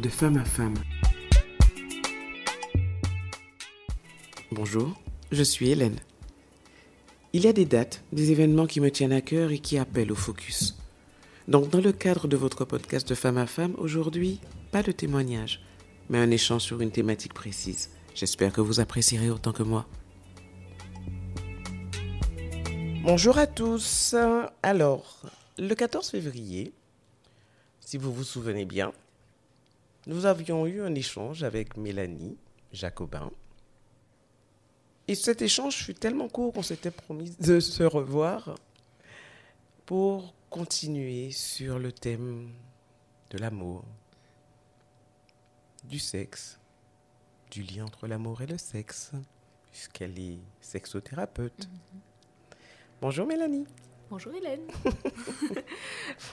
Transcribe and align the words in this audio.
de 0.00 0.08
femme 0.10 0.36
à 0.36 0.44
femme. 0.44 0.74
Bonjour, 4.52 4.94
je 5.32 5.42
suis 5.42 5.70
Hélène. 5.70 5.96
Il 7.32 7.44
y 7.44 7.48
a 7.48 7.52
des 7.52 7.64
dates, 7.64 8.02
des 8.12 8.30
événements 8.30 8.66
qui 8.66 8.80
me 8.80 8.90
tiennent 8.90 9.12
à 9.12 9.22
cœur 9.22 9.52
et 9.52 9.58
qui 9.58 9.78
appellent 9.78 10.12
au 10.12 10.16
focus. 10.16 10.76
Donc 11.48 11.70
dans 11.70 11.80
le 11.80 11.92
cadre 11.92 12.28
de 12.28 12.36
votre 12.36 12.64
podcast 12.64 13.08
de 13.08 13.14
femme 13.14 13.38
à 13.38 13.46
femme, 13.46 13.74
aujourd'hui, 13.78 14.40
pas 14.70 14.82
de 14.82 14.92
témoignage, 14.92 15.62
mais 16.10 16.18
un 16.18 16.30
échange 16.30 16.62
sur 16.62 16.80
une 16.82 16.90
thématique 16.90 17.34
précise. 17.34 17.90
J'espère 18.14 18.52
que 18.52 18.60
vous 18.60 18.80
apprécierez 18.80 19.30
autant 19.30 19.52
que 19.52 19.62
moi. 19.62 19.86
Bonjour 23.02 23.38
à 23.38 23.46
tous. 23.46 24.14
Alors, 24.62 25.22
le 25.58 25.74
14 25.74 26.10
février, 26.10 26.72
si 27.80 27.96
vous 27.96 28.12
vous 28.12 28.24
souvenez 28.24 28.64
bien, 28.64 28.92
nous 30.06 30.24
avions 30.24 30.66
eu 30.66 30.82
un 30.82 30.94
échange 30.94 31.42
avec 31.42 31.76
Mélanie 31.76 32.36
Jacobin. 32.72 33.30
Et 35.08 35.14
cet 35.14 35.42
échange 35.42 35.76
fut 35.76 35.94
tellement 35.94 36.28
court 36.28 36.52
qu'on 36.52 36.62
s'était 36.62 36.90
promis 36.90 37.30
de 37.40 37.60
se 37.60 37.82
revoir 37.82 38.56
pour 39.84 40.34
continuer 40.50 41.30
sur 41.30 41.78
le 41.78 41.92
thème 41.92 42.50
de 43.30 43.38
l'amour, 43.38 43.84
du 45.84 45.98
sexe, 45.98 46.58
du 47.50 47.62
lien 47.62 47.84
entre 47.84 48.06
l'amour 48.06 48.42
et 48.42 48.46
le 48.46 48.58
sexe, 48.58 49.12
puisqu'elle 49.70 50.18
est 50.18 50.38
sexothérapeute. 50.60 51.68
Bonjour 53.00 53.26
Mélanie. 53.26 53.66
Bonjour 54.10 54.32
Hélène. 54.34 54.66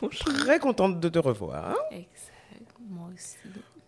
Très 0.40 0.60
contente 0.60 1.00
de 1.00 1.10
te 1.10 1.20
revoir. 1.20 1.76
Moi 2.90 3.10
aussi. 3.14 3.38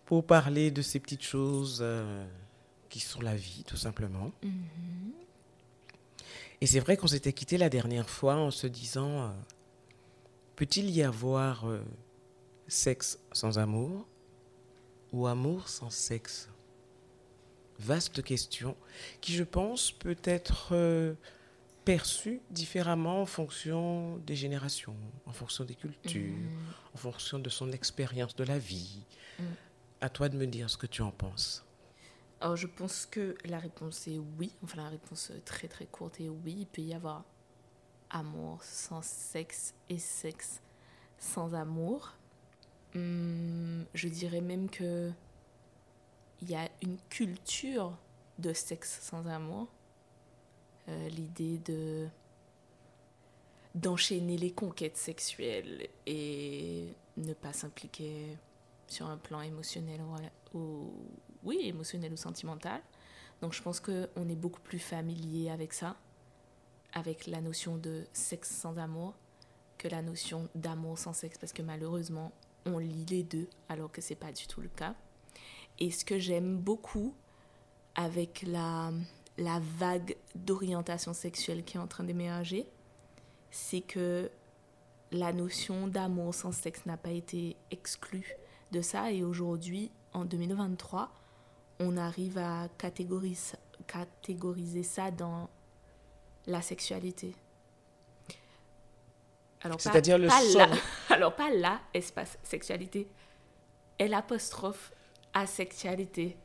Pour 0.04 0.24
parler 0.24 0.70
de 0.70 0.82
ces 0.82 1.00
petites 1.00 1.22
choses 1.22 1.78
euh, 1.80 2.26
qui 2.88 3.00
sont 3.00 3.20
la 3.20 3.36
vie, 3.36 3.64
tout 3.66 3.76
simplement. 3.76 4.30
Mhm. 4.42 5.12
Et 6.60 6.66
c'est 6.66 6.80
vrai 6.80 6.96
qu'on 6.96 7.06
s'était 7.06 7.32
quitté 7.32 7.58
la 7.58 7.68
dernière 7.68 8.08
fois 8.08 8.36
en 8.36 8.50
se 8.50 8.66
disant 8.66 9.22
euh, 9.22 9.28
peut-il 10.54 10.90
y 10.90 11.02
avoir 11.02 11.68
euh, 11.68 11.82
sexe 12.66 13.18
sans 13.32 13.58
amour 13.58 14.06
ou 15.12 15.26
amour 15.26 15.68
sans 15.68 15.90
sexe? 15.90 16.48
Vaste 17.78 18.22
question 18.22 18.74
qui, 19.20 19.34
je 19.34 19.44
pense, 19.44 19.92
peut 19.92 20.16
être 20.24 20.72
perçue 21.86 22.42
différemment 22.50 23.22
en 23.22 23.26
fonction 23.26 24.16
des 24.26 24.34
générations, 24.34 24.96
en 25.24 25.32
fonction 25.32 25.64
des 25.64 25.76
cultures, 25.76 26.34
Mhm. 26.34 26.72
en 26.94 26.98
fonction 26.98 27.38
de 27.38 27.48
son 27.48 27.70
expérience 27.70 28.34
de 28.34 28.42
la 28.44 28.58
vie. 28.58 29.04
Mm. 29.38 29.44
À 30.00 30.08
toi 30.10 30.28
de 30.28 30.36
me 30.36 30.46
dire 30.46 30.68
ce 30.68 30.76
que 30.76 30.88
tu 30.88 31.00
en 31.02 31.12
penses. 31.12 31.64
Alors, 32.40 32.56
je 32.56 32.66
pense 32.66 33.06
que 33.06 33.36
la 33.44 33.58
réponse 33.60 34.08
est 34.08 34.18
oui. 34.18 34.52
Enfin, 34.64 34.78
la 34.82 34.88
réponse 34.88 35.30
très 35.44 35.68
très 35.68 35.86
courte 35.86 36.20
est 36.20 36.28
oui. 36.28 36.56
Il 36.60 36.66
peut 36.66 36.82
y 36.82 36.92
avoir 36.92 37.24
amour 38.10 38.62
sans 38.64 39.02
sexe 39.02 39.72
et 39.88 39.98
sexe 39.98 40.60
sans 41.18 41.54
amour. 41.54 42.12
Hum, 42.96 43.86
je 43.94 44.08
dirais 44.08 44.40
même 44.40 44.68
que 44.68 45.12
il 46.42 46.50
y 46.50 46.56
a 46.56 46.68
une 46.82 46.98
culture 47.08 47.96
de 48.38 48.52
sexe 48.52 48.98
sans 49.02 49.26
amour. 49.28 49.68
Euh, 50.88 51.08
L'idée 51.08 51.58
de 51.58 52.08
d'enchaîner 53.74 54.38
les 54.38 54.52
conquêtes 54.52 54.96
sexuelles 54.96 55.88
et 56.06 56.86
ne 57.18 57.34
pas 57.34 57.52
s'impliquer 57.52 58.38
sur 58.88 59.06
un 59.06 59.18
plan 59.18 59.42
émotionnel 59.42 60.00
ou, 60.54 60.58
ou- 60.58 60.92
oui 61.44 61.60
émotionnel 61.64 62.12
ou 62.12 62.16
sentimental. 62.16 62.80
Donc 63.42 63.52
je 63.52 63.62
pense 63.62 63.80
que 63.80 64.08
on 64.16 64.28
est 64.30 64.34
beaucoup 64.36 64.60
plus 64.62 64.78
familier 64.78 65.50
avec 65.50 65.74
ça 65.74 65.96
avec 66.94 67.26
la 67.26 67.42
notion 67.42 67.76
de 67.76 68.06
sexe 68.14 68.48
sans 68.50 68.78
amour 68.78 69.12
que 69.76 69.88
la 69.88 70.00
notion 70.00 70.48
d'amour 70.54 70.98
sans 70.98 71.12
sexe 71.12 71.36
parce 71.36 71.52
que 71.52 71.60
malheureusement 71.60 72.32
on 72.64 72.78
lit 72.78 73.04
les 73.10 73.22
deux 73.24 73.46
alors 73.68 73.92
que 73.92 74.00
c'est 74.00 74.14
pas 74.14 74.32
du 74.32 74.46
tout 74.46 74.62
le 74.62 74.68
cas. 74.70 74.94
Et 75.78 75.90
ce 75.90 76.06
que 76.06 76.18
j'aime 76.18 76.56
beaucoup 76.56 77.12
avec 77.94 78.42
la 78.46 78.90
la 79.38 79.60
vague 79.78 80.16
d'orientation 80.34 81.12
sexuelle 81.12 81.64
qui 81.64 81.76
est 81.76 81.80
en 81.80 81.86
train 81.86 82.04
d'émerger 82.04 82.66
c'est 83.50 83.80
que 83.80 84.30
la 85.12 85.32
notion 85.32 85.86
d'amour 85.86 86.34
sans 86.34 86.52
sexe 86.52 86.84
n'a 86.86 86.96
pas 86.96 87.10
été 87.10 87.56
exclue 87.70 88.36
de 88.72 88.80
ça 88.82 89.12
et 89.12 89.22
aujourd'hui, 89.22 89.90
en 90.12 90.24
2023, 90.24 91.10
on 91.78 91.96
arrive 91.96 92.38
à 92.38 92.68
catégoriser, 92.76 93.56
catégoriser 93.86 94.82
ça 94.82 95.10
dans 95.10 95.48
la 96.46 96.60
sexualité. 96.60 97.34
Alors, 99.62 99.80
C'est-à-dire 99.80 100.18
le 100.18 100.28
pas 100.28 100.40
sol. 100.42 100.58
la- 100.68 100.68
alors 101.14 101.34
pas 101.34 101.50
la 101.50 101.80
espace 101.94 102.38
sexualité, 102.42 103.08
L 103.98 104.12
apostrophe 104.14 104.92
asexualité 105.34 106.36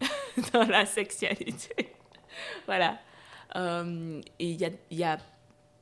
dans 0.52 0.64
la 0.64 0.86
sexualité. 0.86 1.93
voilà. 2.66 2.98
Euh, 3.56 4.20
et 4.38 4.50
il 4.50 4.72
y 4.90 5.04
a, 5.04 5.18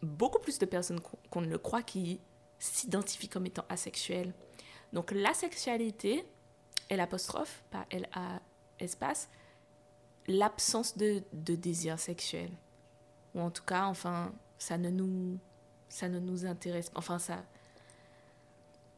beaucoup 0.03 0.41
plus 0.41 0.59
de 0.59 0.67
personnes 0.67 1.01
qu'on 1.31 1.41
ne 1.41 1.47
le 1.47 1.59
croit 1.59 1.83
qui 1.83 2.21
s'identifient 2.59 3.29
comme 3.29 3.47
étant 3.47 3.65
asexuelles. 3.69 4.33
Donc 4.93 5.12
la 5.12 5.33
sexualité, 5.33 6.27
L 6.89 7.01
apostrophe, 7.01 7.62
pas 7.71 7.87
L 7.91 8.09
A 8.12 8.41
espace, 8.81 9.29
l'absence 10.27 10.97
de, 10.97 11.23
désir 11.33 11.99
sexuel. 11.99 12.51
Ou 13.35 13.41
en 13.41 13.51
tout 13.51 13.65
cas, 13.65 13.85
enfin, 13.85 14.33
ça 14.59 14.77
ne 14.77 14.91
nous, 14.91 15.39
ça 15.89 16.09
ne 16.09 16.19
nous 16.19 16.47
intéresse 16.47 16.91
Enfin, 16.95 17.19
ça, 17.19 17.45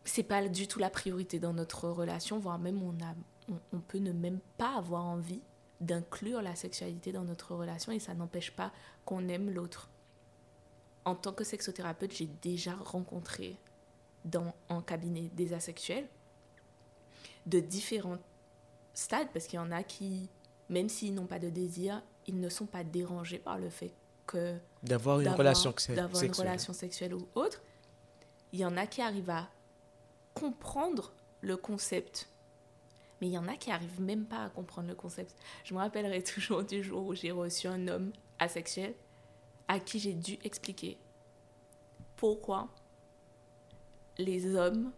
c'est 0.04 0.22
pas 0.22 0.48
du 0.48 0.66
tout 0.66 0.78
la 0.78 0.90
priorité 0.90 1.38
dans 1.38 1.52
notre 1.52 1.88
relation, 1.88 2.38
voire 2.38 2.58
même 2.58 2.82
on, 2.82 2.94
a, 3.04 3.14
on 3.72 3.80
peut 3.80 3.98
ne 3.98 4.12
même 4.12 4.40
pas 4.56 4.76
avoir 4.76 5.04
envie 5.04 5.42
d'inclure 5.84 6.42
la 6.42 6.56
sexualité 6.56 7.12
dans 7.12 7.24
notre 7.24 7.54
relation 7.54 7.92
et 7.92 7.98
ça 7.98 8.14
n'empêche 8.14 8.50
pas 8.50 8.72
qu'on 9.04 9.28
aime 9.28 9.50
l'autre. 9.50 9.90
En 11.04 11.14
tant 11.14 11.32
que 11.32 11.44
sexothérapeute, 11.44 12.12
j'ai 12.12 12.28
déjà 12.42 12.74
rencontré 12.74 13.56
dans, 14.24 14.54
en 14.68 14.80
cabinet 14.80 15.30
des 15.34 15.52
asexuels 15.52 16.08
de 17.46 17.60
différents 17.60 18.18
stades 18.94 19.28
parce 19.32 19.46
qu'il 19.46 19.58
y 19.58 19.62
en 19.62 19.70
a 19.70 19.82
qui, 19.82 20.30
même 20.70 20.88
s'ils 20.88 21.14
n'ont 21.14 21.26
pas 21.26 21.38
de 21.38 21.50
désir, 21.50 22.02
ils 22.26 22.40
ne 22.40 22.48
sont 22.48 22.66
pas 22.66 22.84
dérangés 22.84 23.38
par 23.38 23.58
le 23.58 23.68
fait 23.68 23.92
que 24.26 24.56
D'avoir 24.82 25.18
une 25.18 25.24
d'avoir 25.24 26.22
relation 26.22 26.72
sexuelle 26.72 27.14
ou 27.14 27.28
autre. 27.34 27.62
Il 28.52 28.60
y 28.60 28.64
en 28.64 28.76
a 28.76 28.86
qui 28.86 29.02
arrivent 29.02 29.30
à 29.30 29.50
comprendre 30.32 31.12
le 31.42 31.56
concept, 31.56 32.28
mais 33.20 33.28
il 33.28 33.32
y 33.32 33.38
en 33.38 33.48
a 33.48 33.56
qui 33.56 33.70
arrivent 33.70 34.00
même 34.00 34.24
pas 34.26 34.44
à 34.44 34.48
comprendre 34.48 34.88
le 34.88 34.94
concept. 34.94 35.34
Je 35.64 35.74
me 35.74 35.78
rappellerai 35.78 36.22
toujours 36.34 36.62
du 36.64 36.82
jour 36.82 37.06
où 37.06 37.14
j'ai 37.14 37.30
reçu 37.30 37.66
un 37.66 37.88
homme 37.88 38.12
asexuel 38.38 38.94
à 39.68 39.78
qui 39.80 39.98
j'ai 39.98 40.12
dû 40.12 40.38
expliquer 40.44 40.98
pourquoi 42.16 42.68
les 44.18 44.54
hommes 44.54 44.92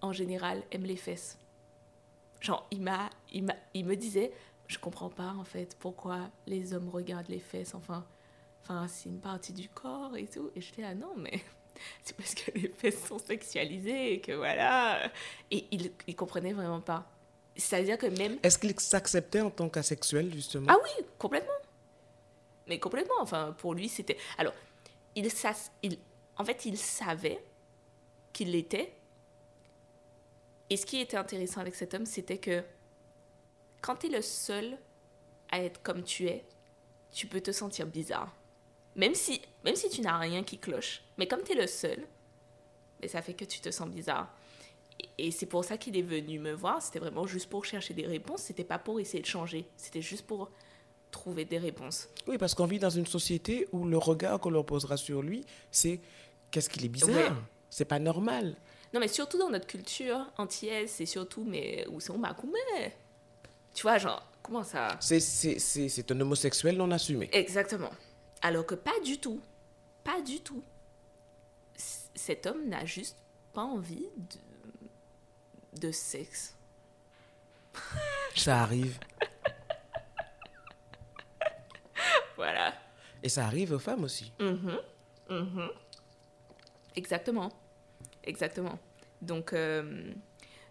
en 0.00 0.12
général 0.12 0.62
aiment 0.70 0.84
les 0.84 0.96
fesses. 0.96 1.38
Genre, 2.40 2.66
il 2.70 2.82
m'a, 2.82 3.08
il 3.32 3.44
m'a, 3.44 3.54
il 3.72 3.86
me 3.86 3.94
disait, 3.94 4.32
je 4.66 4.78
comprends 4.78 5.08
pas 5.08 5.34
en 5.38 5.44
fait 5.44 5.76
pourquoi 5.78 6.30
les 6.46 6.74
hommes 6.74 6.88
regardent 6.88 7.28
les 7.28 7.38
fesses. 7.38 7.74
Enfin, 7.74 8.04
enfin, 8.62 8.88
c'est 8.88 9.08
une 9.08 9.20
partie 9.20 9.52
du 9.52 9.68
corps 9.68 10.16
et 10.16 10.26
tout. 10.26 10.50
Et 10.56 10.60
j'étais 10.60 10.82
là, 10.82 10.94
non, 10.94 11.14
mais 11.16 11.40
c'est 12.02 12.16
parce 12.16 12.34
que 12.34 12.50
les 12.58 12.68
fesses 12.68 13.06
sont 13.06 13.18
sexualisées 13.18 14.14
et 14.14 14.20
que 14.20 14.32
voilà. 14.32 15.10
Et 15.50 15.66
il, 15.70 15.92
il 16.06 16.16
comprenait 16.16 16.52
vraiment 16.52 16.80
pas. 16.80 17.11
C'est-à-dire 17.56 17.98
que 17.98 18.06
même 18.06 18.38
Est-ce 18.42 18.58
qu'il 18.58 18.78
s'acceptait 18.78 19.40
en 19.40 19.50
tant 19.50 19.68
qu'asexuel, 19.68 20.32
justement? 20.32 20.66
Ah 20.68 20.76
oui, 20.82 21.04
complètement. 21.18 21.52
Mais 22.66 22.78
complètement. 22.78 23.16
Enfin, 23.20 23.54
pour 23.58 23.74
lui, 23.74 23.88
c'était. 23.88 24.16
Alors, 24.38 24.54
il, 25.14 25.28
il, 25.82 25.98
en 26.38 26.44
fait, 26.44 26.64
il 26.64 26.78
savait 26.78 27.42
qu'il 28.32 28.52
l'était. 28.52 28.92
Et 30.70 30.76
ce 30.76 30.86
qui 30.86 31.00
était 31.00 31.18
intéressant 31.18 31.60
avec 31.60 31.74
cet 31.74 31.92
homme, 31.92 32.06
c'était 32.06 32.38
que 32.38 32.64
quand 33.82 33.96
tu 33.96 34.06
es 34.06 34.10
le 34.10 34.22
seul 34.22 34.78
à 35.50 35.62
être 35.62 35.82
comme 35.82 36.02
tu 36.02 36.26
es, 36.28 36.44
tu 37.10 37.26
peux 37.26 37.42
te 37.42 37.52
sentir 37.52 37.86
bizarre. 37.86 38.34
Même 38.96 39.14
si, 39.14 39.42
même 39.64 39.76
si 39.76 39.90
tu 39.90 40.00
n'as 40.00 40.16
rien 40.16 40.42
qui 40.42 40.58
cloche. 40.58 41.02
Mais 41.18 41.26
comme 41.26 41.42
tu 41.42 41.52
es 41.52 41.60
le 41.60 41.66
seul, 41.66 42.06
mais 43.00 43.08
ça 43.08 43.20
fait 43.20 43.34
que 43.34 43.44
tu 43.44 43.60
te 43.60 43.70
sens 43.70 43.88
bizarre. 43.88 44.34
Et- 45.18 45.30
c'est 45.30 45.46
pour 45.46 45.64
ça 45.64 45.76
qu'il 45.76 45.96
est 45.96 46.02
venu 46.02 46.38
me 46.38 46.52
voir. 46.52 46.80
C'était 46.82 46.98
vraiment 46.98 47.26
juste 47.26 47.48
pour 47.48 47.64
chercher 47.64 47.94
des 47.94 48.06
réponses. 48.06 48.42
C'était 48.42 48.64
pas 48.64 48.78
pour 48.78 49.00
essayer 49.00 49.20
de 49.22 49.26
changer. 49.26 49.66
C'était 49.76 50.02
juste 50.02 50.26
pour 50.26 50.50
trouver 51.10 51.44
des 51.44 51.58
réponses. 51.58 52.08
Oui, 52.26 52.38
parce 52.38 52.54
qu'on 52.54 52.66
vit 52.66 52.78
dans 52.78 52.90
une 52.90 53.06
société 53.06 53.68
où 53.72 53.84
le 53.84 53.98
regard 53.98 54.40
qu'on 54.40 54.50
leur 54.50 54.64
posera 54.64 54.96
sur 54.96 55.22
lui, 55.22 55.44
c'est 55.70 56.00
qu'est-ce 56.50 56.70
qu'il 56.70 56.84
est 56.84 56.88
bizarre 56.88 57.14
Ouais. 57.14 57.28
C'est 57.68 57.84
pas 57.84 57.98
normal. 57.98 58.56
Non, 58.92 59.00
mais 59.00 59.08
surtout 59.08 59.38
dans 59.38 59.48
notre 59.48 59.66
culture 59.66 60.30
antillaise, 60.36 60.90
c'est 60.90 61.06
surtout, 61.06 61.44
mais 61.44 61.86
où 61.88 62.00
c'est 62.00 62.12
mais 62.16 62.94
Tu 63.74 63.82
vois, 63.82 63.96
genre, 63.98 64.22
comment 64.42 64.62
ça? 64.62 64.88
C'est 65.00 66.10
un 66.10 66.20
homosexuel 66.20 66.76
non 66.76 66.90
assumé. 66.90 67.28
Exactement. 67.32 67.90
Alors 68.42 68.66
que 68.66 68.74
pas 68.74 68.98
du 69.04 69.18
tout. 69.18 69.40
Pas 70.04 70.20
du 70.20 70.40
tout. 70.40 70.62
Cet 72.14 72.46
homme 72.46 72.68
n'a 72.68 72.84
juste 72.84 73.16
pas 73.52 73.62
envie 73.62 74.08
de, 74.16 74.38
de 75.72 75.90
sexe. 75.90 76.54
Ça 78.34 78.62
arrive. 78.62 78.98
voilà. 82.36 82.74
Et 83.22 83.28
ça 83.28 83.46
arrive 83.46 83.72
aux 83.72 83.78
femmes 83.78 84.04
aussi. 84.04 84.32
Mm-hmm. 84.38 84.80
Mm-hmm. 85.30 85.70
Exactement. 86.96 87.52
Exactement. 88.24 88.78
Donc, 89.20 89.52
euh, 89.52 90.12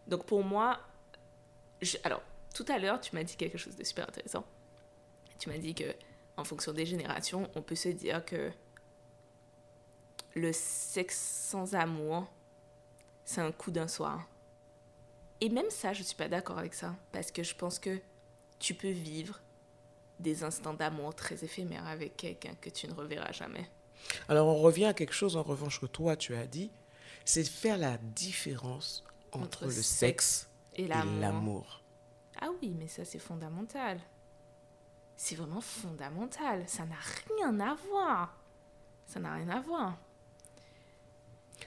donc 0.07 0.25
pour 0.25 0.43
moi, 0.43 0.79
alors, 2.03 2.21
tout 2.53 2.65
à 2.67 2.77
l'heure, 2.77 2.99
tu 2.99 3.15
m'as 3.15 3.23
dit 3.23 3.35
quelque 3.35 3.57
chose 3.57 3.75
de 3.75 3.83
super 3.83 4.07
intéressant. 4.07 4.45
Tu 5.39 5.49
m'as 5.49 5.57
dit 5.57 5.73
que 5.73 5.95
en 6.37 6.43
fonction 6.43 6.73
des 6.73 6.85
générations, 6.85 7.49
on 7.55 7.61
peut 7.61 7.75
se 7.75 7.89
dire 7.89 8.23
que 8.25 8.51
le 10.35 10.51
sexe 10.53 11.17
sans 11.17 11.75
amour, 11.75 12.31
c'est 13.25 13.41
un 13.41 13.51
coup 13.51 13.71
d'un 13.71 13.87
soir. 13.87 14.27
Et 15.41 15.49
même 15.49 15.69
ça, 15.69 15.93
je 15.93 15.99
ne 15.99 16.05
suis 16.05 16.15
pas 16.15 16.29
d'accord 16.29 16.59
avec 16.59 16.73
ça. 16.73 16.95
Parce 17.11 17.31
que 17.31 17.43
je 17.43 17.55
pense 17.55 17.79
que 17.79 17.99
tu 18.59 18.73
peux 18.73 18.91
vivre 18.91 19.39
des 20.19 20.43
instants 20.43 20.73
d'amour 20.73 21.15
très 21.15 21.43
éphémères 21.43 21.87
avec 21.87 22.15
quelqu'un 22.15 22.53
que 22.61 22.69
tu 22.69 22.87
ne 22.87 22.93
reverras 22.93 23.31
jamais. 23.31 23.67
Alors 24.29 24.47
on 24.47 24.61
revient 24.61 24.85
à 24.85 24.93
quelque 24.93 25.13
chose 25.13 25.35
en 25.35 25.43
revanche 25.43 25.79
que 25.79 25.87
toi 25.87 26.15
tu 26.15 26.35
as 26.35 26.45
dit, 26.45 26.71
c'est 27.25 27.43
faire 27.43 27.77
la 27.77 27.97
différence 27.97 29.03
entre, 29.31 29.65
le 29.65 29.71
sexe, 29.71 30.47
et 30.75 30.87
l'amour. 30.87 31.81
Ah 32.39 32.49
oui, 32.61 32.75
mais 32.77 32.87
ça 32.87 33.05
c'est 33.05 33.19
fondamental. 33.19 33.99
C'est 35.15 35.35
vraiment 35.35 35.61
fondamental. 35.61 36.63
Ça 36.67 36.85
n'a 36.85 36.95
rien 37.27 37.59
à 37.59 37.75
voir. 37.75 38.37
Ça 39.05 39.19
n'a 39.19 39.33
rien 39.35 39.49
à 39.49 39.59
voir. 39.59 39.97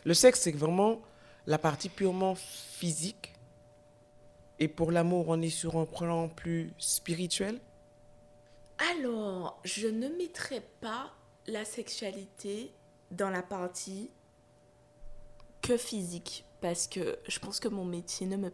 Le 0.05 0.15
sexe, 0.15 0.41
c'est 0.41 0.53
vraiment 0.53 1.00
la 1.47 1.59
partie 1.59 1.88
purement 1.88 2.35
physique. 2.35 3.33
Et 4.64 4.69
pour 4.69 4.90
l'amour, 4.90 5.26
on 5.28 5.43
est 5.43 5.50
sur 5.50 5.76
un 5.76 5.84
plan 5.84 6.26
plus 6.26 6.72
spirituel? 6.78 7.61
Alors, 8.93 9.61
je 9.62 9.88
ne 9.88 10.08
mettrai 10.08 10.62
pas 10.81 11.12
la 11.46 11.66
sexualité 11.66 12.72
dans 13.11 13.28
la 13.28 13.43
partie 13.43 14.11
que 15.61 15.76
physique. 15.76 16.46
Parce 16.62 16.87
que 16.87 17.19
je 17.28 17.38
pense 17.40 17.61
que 17.61 17.69
mon 17.69 17.84
métier 17.84 18.26
ne 18.26 18.38
me, 18.38 18.50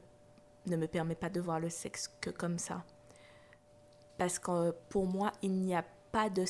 ne 0.67 0.77
me 0.77 0.89
permet 0.89 1.15
pas 1.15 1.31
de 1.31 1.39
voir 1.41 1.61
le 1.61 1.71
sexe 1.71 2.11
que 2.21 2.31
comme 2.31 2.59
ça. 2.59 2.83
Parce 4.19 4.41
que 4.41 4.73
pour 4.89 5.07
moi, 5.07 5.31
il 5.43 5.53
n'y 5.53 5.77
a 5.77 5.85
pas 6.11 6.29
de... 6.29 6.43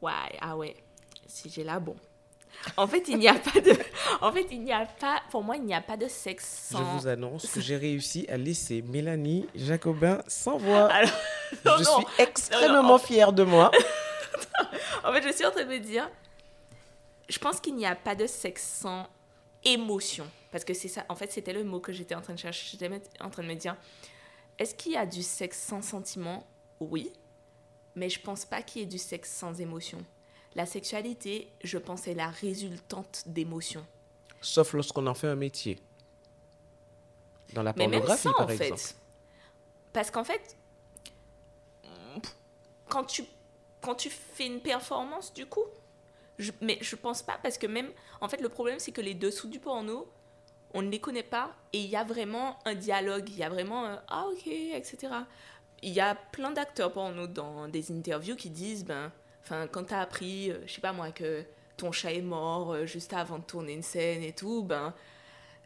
ouais, 0.00 0.12
ah 0.40 0.56
ouais 0.56 0.76
si 1.26 1.50
j'ai 1.50 1.64
là, 1.64 1.80
bon. 1.80 1.96
En 2.76 2.86
fait, 2.86 3.08
il 3.08 3.18
n'y 3.18 3.28
a 3.28 3.34
pas 3.34 3.60
de. 3.60 3.72
En 4.20 4.32
fait, 4.32 4.46
il 4.50 4.62
n'y 4.62 4.72
a 4.72 4.86
pas. 4.86 5.22
Pour 5.30 5.42
moi, 5.42 5.56
il 5.56 5.64
n'y 5.64 5.74
a 5.74 5.80
pas 5.80 5.96
de 5.96 6.08
sexe 6.08 6.68
sans. 6.70 6.78
Je 6.78 6.84
vous 6.84 7.06
annonce 7.06 7.46
que 7.46 7.60
j'ai 7.60 7.76
réussi 7.76 8.26
à 8.28 8.36
laisser 8.36 8.82
Mélanie 8.82 9.46
Jacobin 9.54 10.22
sans 10.26 10.56
voix. 10.56 10.90
je 11.52 11.84
suis 11.84 12.06
extrêmement 12.18 12.98
fière 12.98 13.32
de 13.32 13.42
moi. 13.42 13.70
en 15.04 15.12
fait, 15.12 15.22
je 15.22 15.32
suis 15.32 15.44
en 15.46 15.50
train 15.50 15.64
de 15.64 15.70
me 15.70 15.78
dire. 15.78 16.10
Je 17.28 17.38
pense 17.38 17.60
qu'il 17.60 17.74
n'y 17.76 17.86
a 17.86 17.94
pas 17.94 18.14
de 18.14 18.26
sexe 18.26 18.62
sans 18.80 19.08
émotion. 19.64 20.26
Parce 20.50 20.64
que 20.64 20.74
c'est 20.74 20.88
ça. 20.88 21.04
En 21.08 21.14
fait, 21.14 21.32
c'était 21.32 21.52
le 21.52 21.64
mot 21.64 21.80
que 21.80 21.92
j'étais 21.92 22.14
en 22.14 22.20
train 22.20 22.34
de 22.34 22.38
chercher. 22.38 22.66
J'étais 22.70 22.90
en 23.20 23.30
train 23.30 23.42
de 23.42 23.48
me 23.48 23.54
dire 23.54 23.76
est-ce 24.58 24.74
qu'il 24.74 24.92
y 24.92 24.96
a 24.96 25.06
du 25.06 25.22
sexe 25.22 25.58
sans 25.58 25.82
sentiment? 25.82 26.46
Oui. 26.80 27.12
Mais 27.96 28.08
je 28.08 28.20
pense 28.20 28.44
pas 28.44 28.62
qu'il 28.62 28.82
y 28.82 28.84
ait 28.84 28.88
du 28.88 28.98
sexe 28.98 29.30
sans 29.30 29.60
émotion. 29.60 29.98
La 30.54 30.66
sexualité, 30.66 31.48
je 31.62 31.78
pense, 31.78 32.06
est 32.06 32.14
la 32.14 32.28
résultante 32.28 33.24
d'émotions. 33.26 33.84
Sauf 34.40 34.72
lorsqu'on 34.72 35.06
en 35.06 35.14
fait 35.14 35.26
un 35.26 35.36
métier. 35.36 35.78
Dans 37.52 37.62
la 37.62 37.72
pornographie, 37.72 38.28
par 38.36 38.50
exemple. 38.50 38.80
Parce 39.92 40.10
qu'en 40.10 40.24
fait, 40.24 40.56
quand 42.88 43.04
tu, 43.04 43.24
quand 43.80 43.94
tu 43.94 44.10
fais 44.10 44.46
une 44.46 44.60
performance, 44.60 45.32
du 45.32 45.46
coup, 45.46 45.64
je, 46.38 46.52
mais 46.60 46.78
je 46.80 46.96
pense 46.96 47.22
pas, 47.22 47.38
parce 47.42 47.58
que 47.58 47.66
même, 47.66 47.90
en 48.20 48.28
fait, 48.28 48.40
le 48.40 48.48
problème, 48.48 48.78
c'est 48.78 48.92
que 48.92 49.00
les 49.00 49.14
dessous 49.14 49.48
du 49.48 49.60
porno, 49.60 50.08
on 50.72 50.82
ne 50.82 50.90
les 50.90 51.00
connaît 51.00 51.22
pas, 51.22 51.54
et 51.72 51.78
il 51.78 51.88
y 51.88 51.96
a 51.96 52.04
vraiment 52.04 52.58
un 52.64 52.74
dialogue, 52.74 53.28
il 53.28 53.36
y 53.36 53.44
a 53.44 53.48
vraiment 53.48 53.86
un, 53.86 54.02
ah 54.08 54.26
ok, 54.32 54.46
etc. 54.46 55.12
Il 55.82 55.92
y 55.92 56.00
a 56.00 56.14
plein 56.14 56.50
d'acteurs 56.50 56.92
porno 56.92 57.26
dans 57.26 57.68
des 57.68 57.92
interviews 57.92 58.36
qui 58.36 58.50
disent, 58.50 58.84
ben, 58.84 59.12
Enfin, 59.44 59.66
quand 59.66 59.84
t'as 59.84 60.00
appris, 60.00 60.50
euh, 60.50 60.58
je 60.66 60.72
sais 60.72 60.80
pas 60.80 60.92
moi, 60.92 61.12
que 61.12 61.44
ton 61.76 61.92
chat 61.92 62.12
est 62.12 62.22
mort 62.22 62.72
euh, 62.72 62.86
juste 62.86 63.12
avant 63.12 63.38
de 63.38 63.44
tourner 63.44 63.74
une 63.74 63.82
scène 63.82 64.22
et 64.22 64.32
tout, 64.32 64.62
ben, 64.62 64.94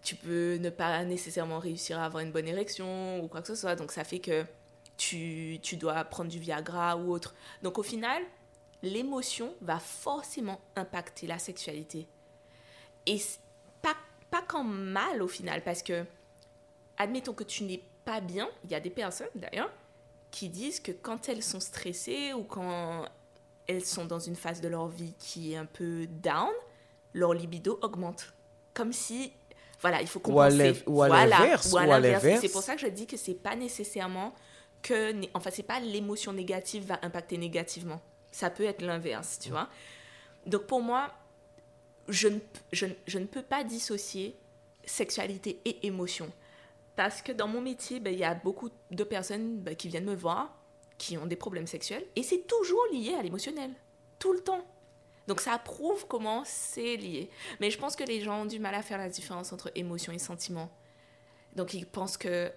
tu 0.02 0.16
peux 0.16 0.56
ne 0.56 0.70
pas 0.70 1.04
nécessairement 1.04 1.60
réussir 1.60 1.98
à 2.00 2.04
avoir 2.06 2.22
une 2.24 2.32
bonne 2.32 2.48
érection 2.48 3.20
ou 3.22 3.28
quoi 3.28 3.40
que 3.40 3.46
ce 3.46 3.54
soit. 3.54 3.76
Donc 3.76 3.92
ça 3.92 4.02
fait 4.02 4.18
que 4.18 4.44
tu, 4.96 5.60
tu 5.62 5.76
dois 5.76 6.02
prendre 6.04 6.28
du 6.28 6.40
Viagra 6.40 6.96
ou 6.96 7.12
autre. 7.12 7.34
Donc 7.62 7.78
au 7.78 7.84
final, 7.84 8.22
l'émotion 8.82 9.54
va 9.60 9.78
forcément 9.78 10.60
impacter 10.74 11.28
la 11.28 11.38
sexualité. 11.38 12.08
Et 13.06 13.18
pas, 13.80 13.94
pas 14.30 14.42
qu'en 14.42 14.64
mal 14.64 15.22
au 15.22 15.28
final, 15.28 15.62
parce 15.62 15.84
que, 15.84 16.04
admettons 16.96 17.32
que 17.32 17.44
tu 17.44 17.62
n'es 17.62 17.82
pas 18.04 18.20
bien, 18.20 18.48
il 18.64 18.70
y 18.70 18.74
a 18.74 18.80
des 18.80 18.90
personnes 18.90 19.28
d'ailleurs 19.36 19.70
qui 20.30 20.48
disent 20.48 20.80
que 20.80 20.92
quand 20.92 21.28
elles 21.28 21.42
sont 21.42 21.60
stressées 21.60 22.32
ou 22.32 22.42
quand 22.42 23.06
elles 23.68 23.84
sont 23.84 24.06
dans 24.06 24.18
une 24.18 24.34
phase 24.34 24.60
de 24.60 24.68
leur 24.68 24.88
vie 24.88 25.14
qui 25.18 25.52
est 25.52 25.56
un 25.56 25.66
peu 25.66 26.06
down, 26.06 26.50
leur 27.14 27.34
libido 27.34 27.78
augmente. 27.82 28.32
Comme 28.74 28.92
si, 28.92 29.32
voilà, 29.80 30.00
il 30.00 30.08
faut 30.08 30.20
compenser. 30.20 30.82
Ou 30.86 31.02
à 31.02 31.26
l'inverse. 31.26 31.72
Ou 31.72 31.76
à 31.76 31.86
l'inverse. 31.86 32.40
C'est 32.40 32.48
pour 32.48 32.62
ça 32.62 32.74
que 32.74 32.80
je 32.80 32.86
dis 32.86 33.06
que 33.06 33.16
c'est 33.16 33.34
pas 33.34 33.54
nécessairement 33.54 34.34
que, 34.82 35.12
enfin, 35.34 35.50
c'est 35.52 35.62
pas 35.62 35.80
l'émotion 35.80 36.32
négative 36.32 36.86
va 36.86 36.98
impacter 37.02 37.36
négativement. 37.36 38.00
Ça 38.30 38.50
peut 38.50 38.64
être 38.64 38.82
l'inverse, 38.82 39.38
tu 39.38 39.50
vois. 39.50 39.68
Donc 40.46 40.62
pour 40.62 40.80
moi, 40.80 41.12
je 42.08 42.28
ne, 42.28 42.38
je, 42.72 42.86
je 43.06 43.18
ne 43.18 43.26
peux 43.26 43.42
pas 43.42 43.64
dissocier 43.64 44.34
sexualité 44.84 45.60
et 45.64 45.86
émotion. 45.86 46.32
Parce 46.96 47.20
que 47.22 47.32
dans 47.32 47.48
mon 47.48 47.60
métier, 47.60 48.00
ben, 48.00 48.12
il 48.12 48.18
y 48.18 48.24
a 48.24 48.34
beaucoup 48.34 48.70
de 48.90 49.04
personnes 49.04 49.58
ben, 49.58 49.76
qui 49.76 49.88
viennent 49.88 50.06
me 50.06 50.14
voir 50.14 50.57
qui 50.98 51.16
ont 51.16 51.26
des 51.26 51.36
problèmes 51.36 51.66
sexuels 51.66 52.04
et 52.16 52.22
c'est 52.22 52.46
toujours 52.46 52.84
lié 52.92 53.14
à 53.14 53.22
l'émotionnel, 53.22 53.70
tout 54.18 54.32
le 54.32 54.40
temps. 54.40 54.64
Donc 55.28 55.40
ça 55.40 55.58
prouve 55.58 56.06
comment 56.06 56.42
c'est 56.44 56.96
lié. 56.96 57.30
Mais 57.60 57.70
je 57.70 57.78
pense 57.78 57.96
que 57.96 58.04
les 58.04 58.20
gens 58.20 58.42
ont 58.42 58.46
du 58.46 58.58
mal 58.58 58.74
à 58.74 58.82
faire 58.82 58.98
la 58.98 59.08
différence 59.08 59.52
entre 59.52 59.70
émotion 59.74 60.12
et 60.12 60.18
sentiment. 60.18 60.70
Donc 61.54 61.74
ils 61.74 61.86
pensent 61.86 62.16
que, 62.16 62.50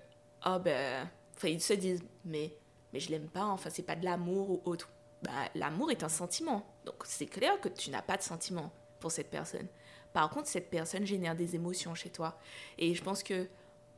oh 0.45 0.57
ben, 0.59 1.07
enfin 1.35 1.49
ils 1.49 1.61
se 1.61 1.73
disent, 1.73 2.03
mais, 2.25 2.57
mais 2.93 2.99
je 2.99 3.11
l'aime 3.11 3.29
pas, 3.29 3.45
enfin 3.45 3.69
c'est 3.69 3.83
pas 3.83 3.95
de 3.95 4.05
l'amour 4.05 4.49
ou 4.49 4.61
autre. 4.65 4.89
Bah, 5.21 5.31
l'amour 5.53 5.91
est 5.91 6.03
un 6.03 6.09
sentiment. 6.09 6.65
Donc 6.85 7.03
c'est 7.05 7.27
clair 7.27 7.59
que 7.61 7.69
tu 7.69 7.91
n'as 7.91 8.01
pas 8.01 8.17
de 8.17 8.23
sentiment 8.23 8.71
pour 8.99 9.11
cette 9.11 9.29
personne. 9.29 9.67
Par 10.13 10.29
contre, 10.29 10.47
cette 10.47 10.69
personne 10.69 11.05
génère 11.05 11.35
des 11.35 11.55
émotions 11.55 11.95
chez 11.95 12.09
toi. 12.09 12.37
Et 12.77 12.95
je 12.95 13.03
pense 13.03 13.23
que 13.23 13.47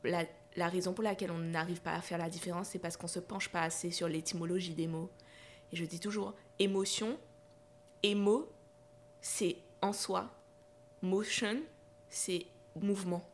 la, 0.04 0.24
la 0.56 0.68
raison 0.68 0.92
pour 0.92 1.04
laquelle 1.04 1.30
on 1.30 1.38
n'arrive 1.38 1.80
pas 1.80 1.94
à 1.94 2.00
faire 2.00 2.18
la 2.18 2.28
différence, 2.28 2.68
c'est 2.68 2.78
parce 2.78 2.96
qu'on 2.96 3.06
ne 3.06 3.12
se 3.12 3.18
penche 3.18 3.48
pas 3.48 3.62
assez 3.62 3.90
sur 3.90 4.08
l'étymologie 4.08 4.74
des 4.74 4.86
mots. 4.86 5.10
Et 5.72 5.76
je 5.76 5.84
dis 5.84 6.00
toujours, 6.00 6.34
émotion, 6.58 7.18
émo, 8.02 8.52
c'est 9.20 9.56
en 9.82 9.92
soi. 9.92 10.30
Motion, 11.02 11.60
c'est 12.08 12.46
mouvement. 12.76 13.28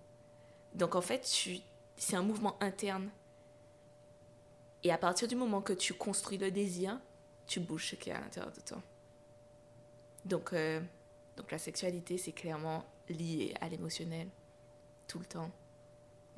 Donc 0.75 0.95
en 0.95 1.01
fait, 1.01 1.27
c'est 1.97 2.17
un 2.17 2.23
mouvement 2.23 2.57
interne. 2.63 3.11
Et 4.83 4.91
à 4.91 4.99
partir 4.99 5.29
du 5.29 5.37
moment 5.37 5.61
que 5.61 5.75
tu 5.75 5.93
construis 5.93 6.39
le 6.39 6.51
désir, 6.51 6.99
tu 7.47 7.61
bouges 7.61 7.91
ce 7.91 7.97
qui 7.97 8.09
est 8.11 8.15
à 8.15 8.21
l'intérieur 8.21 8.53
de 8.53 8.61
toi. 8.61 8.83
Donc, 10.25 10.53
euh, 10.53 10.81
donc 11.37 11.51
la 11.51 11.59
sexualité, 11.59 12.17
c'est 12.17 12.33
clairement 12.33 12.85
lié 13.09 13.53
à 13.61 13.69
l'émotionnel, 13.69 14.29
tout 15.07 15.19
le 15.19 15.27
temps 15.27 15.51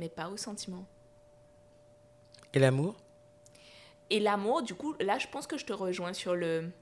mais 0.02 0.08
pas 0.08 0.28
au 0.28 0.36
sentiment. 0.36 0.84
Et 2.52 2.58
l'amour? 2.58 2.96
Et 4.10 4.18
l'amour, 4.18 4.62
du 4.64 4.74
coup, 4.74 4.96
là, 4.98 5.16
je 5.16 5.28
pense 5.28 5.46
que 5.46 5.56
je 5.56 5.64
te 5.64 5.72
rejoins 5.72 6.12
sur 6.12 6.34
le... 6.34 6.72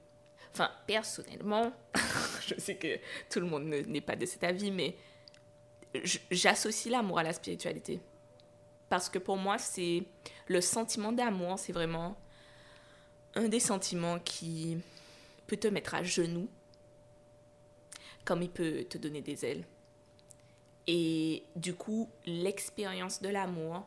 Enfin, 0.51 0.71
personnellement, 0.87 1.71
je 2.47 2.55
sais 2.59 2.77
que 2.77 2.97
tout 3.29 3.39
le 3.39 3.45
monde 3.45 3.65
n'est 3.65 4.01
pas 4.01 4.15
de 4.15 4.25
cet 4.25 4.43
avis, 4.43 4.71
mais 4.71 4.95
j'associe 6.31 6.91
l'amour 6.91 7.19
à 7.19 7.23
la 7.23 7.31
spiritualité. 7.31 8.01
Parce 8.89 9.07
que 9.07 9.19
pour 9.19 9.37
moi, 9.37 9.59
c'est 9.59 10.03
le 10.47 10.59
sentiment 10.59 11.11
d'amour, 11.11 11.59
c'est 11.59 11.73
vraiment 11.73 12.17
un 13.35 13.47
des 13.49 13.59
sentiments 13.59 14.17
qui 14.17 14.79
peut 15.45 15.57
te 15.57 15.67
mettre 15.67 15.93
à 15.93 16.01
genoux. 16.01 16.49
comme 18.25 18.41
il 18.41 18.49
peut 18.49 18.83
te 18.89 18.97
donner 18.97 19.21
des 19.21 19.45
ailes. 19.45 19.63
Et 20.87 21.43
du 21.55 21.73
coup, 21.73 22.09
l'expérience 22.25 23.21
de 23.21 23.29
l'amour, 23.29 23.85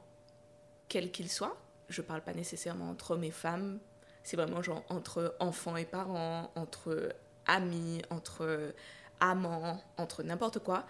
quel 0.89 1.11
qu'il 1.11 1.31
soit, 1.31 1.57
je 1.89 2.03
parle 2.03 2.23
pas 2.23 2.35
nécessairement 2.35 2.89
entre 2.91 3.13
hommes 3.13 3.25
et 3.25 3.31
femmes, 3.31 3.79
c'est 4.23 4.37
vraiment 4.37 4.63
genre 4.63 4.83
entre 4.89 5.37
enfants 5.41 5.77
et 5.77 5.85
parents, 5.85 6.51
entre 6.55 7.15
amis, 7.47 8.01
entre 8.11 8.75
amants, 9.21 9.83
entre 9.99 10.23
n'importe 10.23 10.61
quoi. 10.61 10.85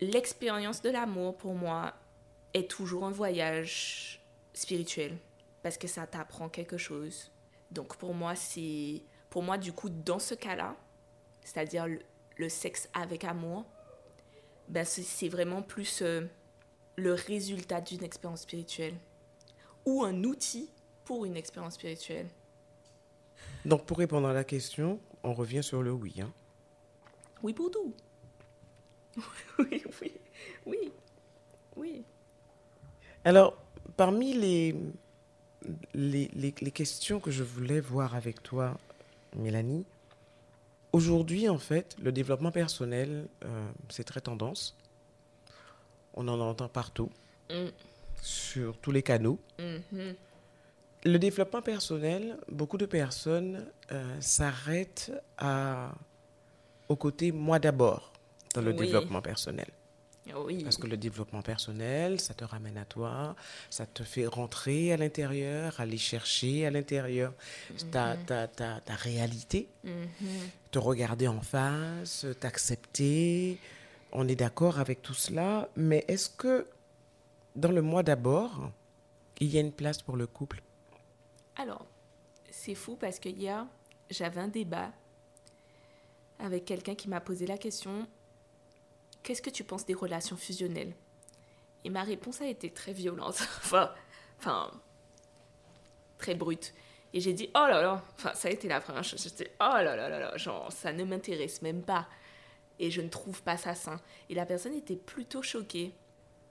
L'expérience 0.00 0.82
de 0.82 0.90
l'amour, 0.90 1.36
pour 1.36 1.54
moi, 1.54 1.94
est 2.52 2.70
toujours 2.70 3.04
un 3.04 3.10
voyage 3.10 4.20
spirituel 4.52 5.16
parce 5.62 5.76
que 5.78 5.88
ça 5.88 6.06
t'apprend 6.06 6.48
quelque 6.48 6.76
chose. 6.76 7.30
Donc 7.70 7.96
pour 7.96 8.14
moi, 8.14 8.34
c'est 8.36 9.02
pour 9.30 9.42
moi 9.42 9.58
du 9.58 9.72
coup 9.72 9.88
dans 9.88 10.20
ce 10.20 10.34
cas-là, 10.34 10.76
c'est-à-dire 11.42 11.86
le, 12.36 12.48
sexe 12.48 12.88
avec 12.94 13.24
amour, 13.24 13.64
ben 14.68 14.84
c'est 14.84 15.28
vraiment 15.28 15.62
plus 15.62 16.02
euh, 16.02 16.22
le 16.96 17.14
résultat 17.14 17.80
d'une 17.80 18.02
expérience 18.02 18.42
spirituelle 18.42 18.94
ou 19.84 20.04
un 20.04 20.24
outil 20.24 20.70
pour 21.04 21.24
une 21.24 21.36
expérience 21.36 21.74
spirituelle. 21.74 22.26
Donc 23.64 23.84
pour 23.84 23.98
répondre 23.98 24.28
à 24.28 24.32
la 24.32 24.44
question, 24.44 24.98
on 25.22 25.34
revient 25.34 25.62
sur 25.62 25.82
le 25.82 25.92
oui. 25.92 26.14
Hein? 26.20 26.32
Oui 27.42 27.52
pour 27.52 27.70
tout. 27.70 27.92
oui, 29.58 29.82
oui, 30.00 30.12
oui, 30.66 30.92
oui. 31.76 32.04
Alors, 33.24 33.56
parmi 33.96 34.34
les, 34.34 34.74
les, 35.94 36.30
les, 36.34 36.70
questions 36.70 37.20
que 37.20 37.30
je 37.30 37.42
voulais 37.42 37.80
voir 37.80 38.14
avec 38.14 38.42
toi, 38.42 38.76
Mélanie, 39.36 39.86
aujourd'hui, 40.94 41.48
en 41.48 41.58
fait, 41.58 41.96
le 42.00 42.12
développement 42.12 42.52
personnel, 42.52 43.26
euh, 43.44 43.68
c'est 43.88 44.04
très 44.04 44.20
tendance. 44.20 44.76
On 46.14 46.28
en 46.28 46.38
entend 46.40 46.68
partout, 46.68 47.10
mm. 47.50 47.66
sur 48.22 48.78
tous 48.78 48.92
les 48.92 49.02
canaux. 49.02 49.40
Mm-hmm. 49.58 50.14
Le 51.06 51.18
développement 51.18 51.62
personnel, 51.62 52.38
beaucoup 52.48 52.78
de 52.78 52.86
personnes 52.86 53.66
euh, 53.92 54.20
s'arrêtent 54.20 55.12
au 56.88 56.96
côté 56.96 57.32
moi 57.32 57.58
d'abord 57.58 58.12
dans 58.54 58.62
le 58.62 58.72
développement 58.72 59.20
personnel. 59.20 59.66
Parce 60.62 60.78
que 60.78 60.86
le 60.86 60.96
développement 60.96 61.42
personnel, 61.42 62.18
ça 62.18 62.32
te 62.32 62.44
ramène 62.44 62.78
à 62.78 62.86
toi, 62.86 63.36
ça 63.68 63.84
te 63.84 64.02
fait 64.02 64.26
rentrer 64.26 64.92
à 64.92 64.96
l'intérieur, 64.96 65.78
aller 65.80 65.98
chercher 65.98 66.66
à 66.66 66.70
l'intérieur 66.70 67.34
ta, 67.90 68.16
mhm. 68.16 68.24
ta, 68.24 68.48
ta, 68.48 68.80
ta, 68.80 68.94
réalité, 68.94 69.68
mhm. 69.84 70.08
te 70.70 70.78
regarder 70.78 71.28
en 71.28 71.42
face, 71.42 72.26
t'accepter. 72.40 73.58
On 74.12 74.26
est 74.26 74.36
d'accord 74.36 74.78
avec 74.78 75.02
tout 75.02 75.14
cela, 75.14 75.68
mais 75.76 76.04
est-ce 76.08 76.30
que 76.30 76.66
dans 77.54 77.70
le 77.70 77.82
moi 77.82 78.02
d'abord, 78.02 78.70
il 79.40 79.48
y 79.48 79.58
a 79.58 79.60
une 79.60 79.72
place 79.72 80.00
pour 80.00 80.16
le 80.16 80.26
couple? 80.26 80.62
Alors, 81.56 81.86
c'est 82.50 82.74
fou 82.74 82.96
parce 82.96 83.18
que 83.18 83.28
hier, 83.28 83.66
j'avais 84.10 84.40
un 84.40 84.48
débat 84.48 84.90
avec 86.38 86.64
quelqu'un 86.64 86.94
qui 86.94 87.08
m'a 87.08 87.20
posé 87.20 87.46
la 87.46 87.58
question 87.58 88.06
Qu'est-ce 89.24 89.40
que 89.40 89.50
tu 89.50 89.64
penses 89.64 89.86
des 89.86 89.94
relations 89.94 90.36
fusionnelles? 90.36 90.92
Et 91.82 91.90
ma 91.90 92.02
réponse 92.02 92.42
a 92.42 92.46
été 92.46 92.70
très 92.70 92.92
violente, 92.92 93.42
enfin, 94.38 94.70
très 96.18 96.34
brute. 96.34 96.74
Et 97.14 97.20
j'ai 97.20 97.32
dit, 97.32 97.48
oh 97.54 97.66
là 97.66 97.80
là, 97.80 98.02
enfin, 98.16 98.34
ça 98.34 98.48
a 98.48 98.50
été 98.50 98.68
la 98.68 98.80
première 98.80 99.02
chose. 99.02 99.22
J'étais, 99.22 99.50
oh 99.60 99.72
là 99.72 99.96
là 99.96 100.08
là 100.10 100.18
là, 100.18 100.36
genre, 100.36 100.70
ça 100.70 100.92
ne 100.92 101.04
m'intéresse 101.04 101.62
même 101.62 101.82
pas. 101.82 102.06
Et 102.78 102.90
je 102.90 103.00
ne 103.00 103.08
trouve 103.08 103.42
pas 103.42 103.56
ça 103.56 103.74
sain. 103.74 103.98
Et 104.28 104.34
la 104.34 104.44
personne 104.44 104.74
était 104.74 104.96
plutôt 104.96 105.40
choquée. 105.40 105.94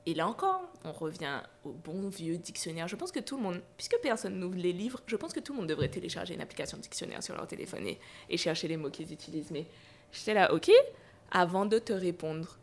Et 0.07 0.15
là 0.15 0.27
encore, 0.27 0.63
on 0.83 0.93
revient 0.93 1.41
au 1.63 1.73
bon 1.73 2.09
vieux 2.09 2.37
dictionnaire. 2.37 2.87
Je 2.87 2.95
pense 2.95 3.11
que 3.11 3.19
tout 3.19 3.37
le 3.37 3.43
monde, 3.43 3.61
puisque 3.77 3.97
personne 4.01 4.39
n'ouvre 4.39 4.57
les 4.57 4.73
livres, 4.73 4.99
je 5.05 5.15
pense 5.15 5.31
que 5.31 5.39
tout 5.39 5.53
le 5.53 5.59
monde 5.59 5.69
devrait 5.69 5.89
télécharger 5.89 6.33
une 6.33 6.41
application 6.41 6.77
de 6.77 6.81
dictionnaire 6.81 7.21
sur 7.21 7.35
leur 7.35 7.45
téléphone 7.45 7.85
et 8.29 8.37
chercher 8.37 8.67
les 8.67 8.77
mots 8.77 8.89
qu'ils 8.89 9.13
utilisent. 9.13 9.51
Mais 9.51 9.67
j'étais 10.11 10.33
là, 10.33 10.53
ok, 10.53 10.71
avant 11.31 11.65
de 11.65 11.77
te 11.77 11.93
répondre, 11.93 12.57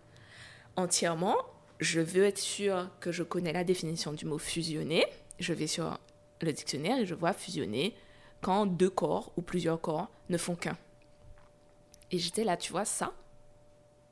entièrement, 0.77 1.37
je 1.81 2.01
veux 2.01 2.25
être 2.25 2.39
sûr 2.39 2.91
que 3.01 3.13
je 3.13 3.23
connais 3.23 3.53
la 3.53 3.65
définition 3.65 4.13
du 4.13 4.27
mot 4.27 4.39
fusionner. 4.39 5.05
Je 5.39 5.53
vais 5.53 5.67
sur 5.67 5.99
le 6.43 6.53
dictionnaire 6.53 6.99
et 6.99 7.07
je 7.07 7.15
vois 7.15 7.33
fusionner 7.33 7.95
quand 8.41 8.67
deux 8.67 8.91
corps 8.91 9.33
ou 9.37 9.43
plusieurs 9.43 9.81
corps 9.81 10.09
ne 10.29 10.39
font 10.39 10.55
qu'un. 10.55 10.79
Et 12.11 12.19
j'étais 12.19 12.45
là, 12.45 12.57
tu 12.57 12.73
vois, 12.73 12.85
ça, 12.85 13.13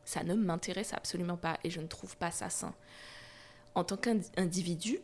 ça 0.04 0.22
ne 0.24 0.34
m'intéresse 0.34 0.92
absolument 0.92 1.36
pas 1.36 1.58
et 1.64 1.70
je 1.70 1.80
ne 1.80 1.86
trouve 1.86 2.16
pas 2.16 2.30
ça 2.30 2.48
sain. 2.48 2.74
En 3.74 3.84
tant 3.84 3.96
qu'individu, 3.96 5.00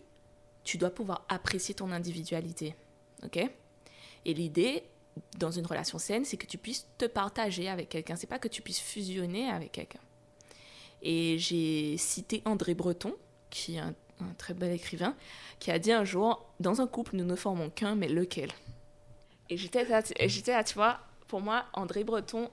tu 0.63 0.79
dois 0.79 0.91
pouvoir 0.91 1.25
apprécier 1.29 1.75
ton 1.75 1.93
individualité. 1.93 2.75
OK? 3.23 3.39
Et 4.25 4.35
l'idée 4.35 4.85
dans 5.39 5.51
une 5.51 5.67
relation 5.67 5.99
saine, 5.99 6.25
c'est 6.25 6.37
que 6.37 6.47
tu 6.47 6.59
puisses 6.59 6.87
te 6.99 7.05
partager 7.05 7.69
avec 7.69 7.89
quelqu'un. 7.89 8.17
C'est 8.17 8.27
pas 8.27 8.39
que 8.39 8.49
tu 8.49 8.63
puisses 8.63 8.81
fusionner 8.81 9.49
avec 9.49 9.73
quelqu'un. 9.73 10.01
Et 11.05 11.39
j'ai 11.39 11.97
cité 11.99 12.43
André 12.47 12.75
Breton, 12.75 13.15
qui 13.51 13.77
est 13.77 13.79
un, 13.79 13.95
très 14.39 14.55
bel 14.55 14.73
écrivain, 14.73 15.15
qui 15.61 15.71
a 15.71 15.79
dit 15.79 15.93
un 15.93 16.05
jour 16.05 16.47
Dans 16.61 16.81
un 16.81 16.87
couple, 16.87 17.17
nous 17.17 17.25
ne 17.25 17.37
formons 17.37 17.71
qu'un, 17.71 17.95
mais 17.95 18.09
lequel? 18.09 18.51
Et 19.51 19.59
j'étais 19.59 19.85
là, 19.85 20.01
là, 20.01 20.65
tu 20.65 20.75
vois, 20.75 21.01
pour 21.29 21.43
moi, 21.43 21.67
André 21.75 22.05
Breton 22.05 22.51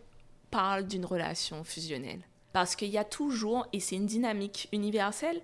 parle 0.52 0.86
d'une 0.86 1.06
relation 1.06 1.64
fusionnelle. 1.64 2.22
Parce 2.52 2.76
qu'il 2.76 2.90
y 2.90 2.98
a 2.98 3.06
toujours, 3.06 3.66
et 3.72 3.80
c'est 3.80 3.96
une 3.96 4.06
dynamique 4.06 4.68
universelle, 4.74 5.42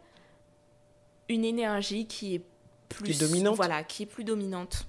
une 1.30 1.46
énergie 1.46 2.08
qui 2.08 2.36
est 2.36 2.44
plus 2.90 3.18
dominante. 3.18 3.56
Voilà, 3.56 3.84
qui 3.84 4.04
est 4.04 4.08
plus 4.08 4.26
dominante. 4.26 4.86